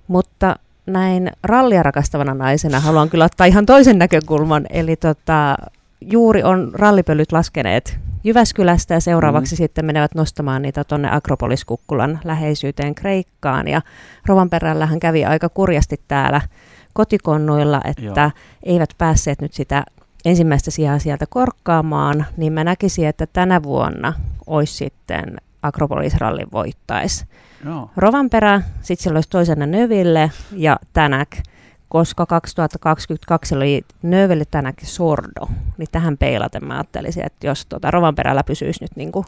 Mutta 0.09 0.57
näin 0.87 1.31
rallia 1.43 1.83
rakastavana 1.83 2.35
naisena 2.35 2.81
haluan 2.81 3.11
kyllä 3.11 3.25
ottaa 3.25 3.47
ihan 3.47 3.67
toisen 3.67 3.99
näkökulman, 3.99 4.67
eli 4.71 4.97
tota, 4.97 5.55
juuri 6.01 6.43
on 6.43 6.71
rallipölyt 6.75 7.33
laskeneet 7.33 7.99
Jyväskylästä 8.25 8.95
ja 8.95 9.01
seuraavaksi 9.01 9.55
mm. 9.55 9.57
sitten 9.57 9.85
menevät 9.85 10.15
nostamaan 10.15 10.63
niitä 10.63 10.85
tuonne 10.85 11.09
Akropoliskukkulan 11.11 12.21
läheisyyteen 12.25 12.95
Kreikkaan. 12.95 13.69
Ja 13.69 13.83
Rovanperällähän 14.27 15.01
kävi 15.01 15.25
aika 15.25 15.49
kurjasti 15.49 16.01
täällä 16.09 16.41
kotikonnuilla, 16.93 17.81
että 17.85 18.21
Joo. 18.21 18.31
eivät 18.63 18.91
päässeet 18.99 19.41
nyt 19.41 19.53
sitä 19.53 19.85
ensimmäistä 20.25 20.71
sijaa 20.71 20.99
sieltä 20.99 21.27
korkkaamaan, 21.29 22.27
niin 22.37 22.53
mä 22.53 22.65
näkisin, 22.65 23.07
että 23.07 23.27
tänä 23.27 23.63
vuonna 23.63 24.13
olisi 24.47 24.75
sitten 24.75 25.41
Akropolis-rallin 25.63 26.53
voittaisi. 26.53 27.25
Rovanperä, 27.97 28.63
sitten 28.83 29.03
siellä 29.03 29.17
olisi 29.17 29.31
toisena 29.31 29.67
Növille 29.67 30.31
ja 30.53 30.77
Tänäk 30.93 31.31
koska 31.93 32.27
2022 32.27 33.55
oli 33.55 33.85
Növeli 34.03 34.45
tänäkin 34.51 34.89
sordo, 34.89 35.49
niin 35.79 35.89
tähän 35.93 36.19
peilaten 36.19 36.65
mä 36.65 36.75
ajattelisin, 36.75 37.27
että 37.27 37.47
jos 37.47 37.67
tuota 37.67 37.91
Rovanperällä 37.91 38.45
pysyisi 38.45 38.85
nyt 38.85 38.97
niin 38.97 39.13
kuin 39.13 39.27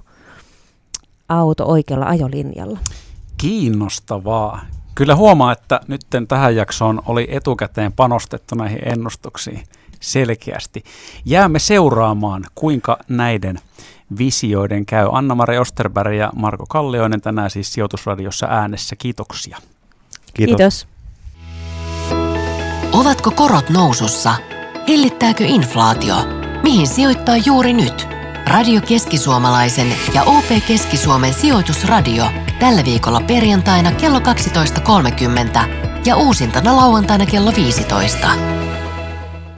auto 1.29 1.67
oikealla 1.67 2.07
ajolinjalla. 2.07 2.79
Kiinnostavaa. 3.37 4.61
Kyllä 4.95 5.17
huomaa, 5.17 5.53
että 5.53 5.81
nyt 5.89 6.01
tähän 6.29 6.57
jaksoon 6.57 7.03
oli 7.07 7.29
etukäteen 7.31 7.93
panostettu 7.93 8.55
näihin 8.55 8.89
ennustuksiin 8.93 9.63
selkeästi. 10.01 10.85
Jäämme 11.25 11.59
seuraamaan, 11.59 12.45
kuinka 12.55 12.99
näiden 13.09 13.59
visioiden 14.19 14.87
käy. 14.87 15.09
Anna-Mari 15.13 15.59
Osterberg 15.59 16.15
ja 16.15 16.33
Marko 16.37 16.67
Kallioinen 16.69 17.21
tänään 17.21 17.51
siis 17.51 17.73
Sijoitusradiossa 17.73 18.47
äänessä. 18.47 18.97
Kiitoksia. 18.97 19.59
Kiitos. 20.35 20.57
Kiitos. 20.57 20.94
Ovatko 22.95 23.31
korot 23.31 23.71
nousussa? 23.71 24.35
Hillittääkö 24.89 25.45
inflaatio? 25.45 26.17
Mihin 26.63 26.87
sijoittaa 26.89 27.37
juuri 27.37 27.73
nyt? 27.73 28.09
Radio 28.47 28.81
Keski-Suomalaisen 28.81 29.95
ja 30.15 30.23
OP 30.23 30.45
Keski-Suomen 30.69 31.35
sijoitusradio 31.35 32.25
tällä 32.59 32.85
viikolla 32.85 33.21
perjantaina 33.21 33.93
kello 33.93 34.19
12.30 34.19 34.25
ja 36.05 36.17
uusintana 36.17 36.77
lauantaina 36.77 37.27
kello 37.27 37.53
15. 37.57 38.29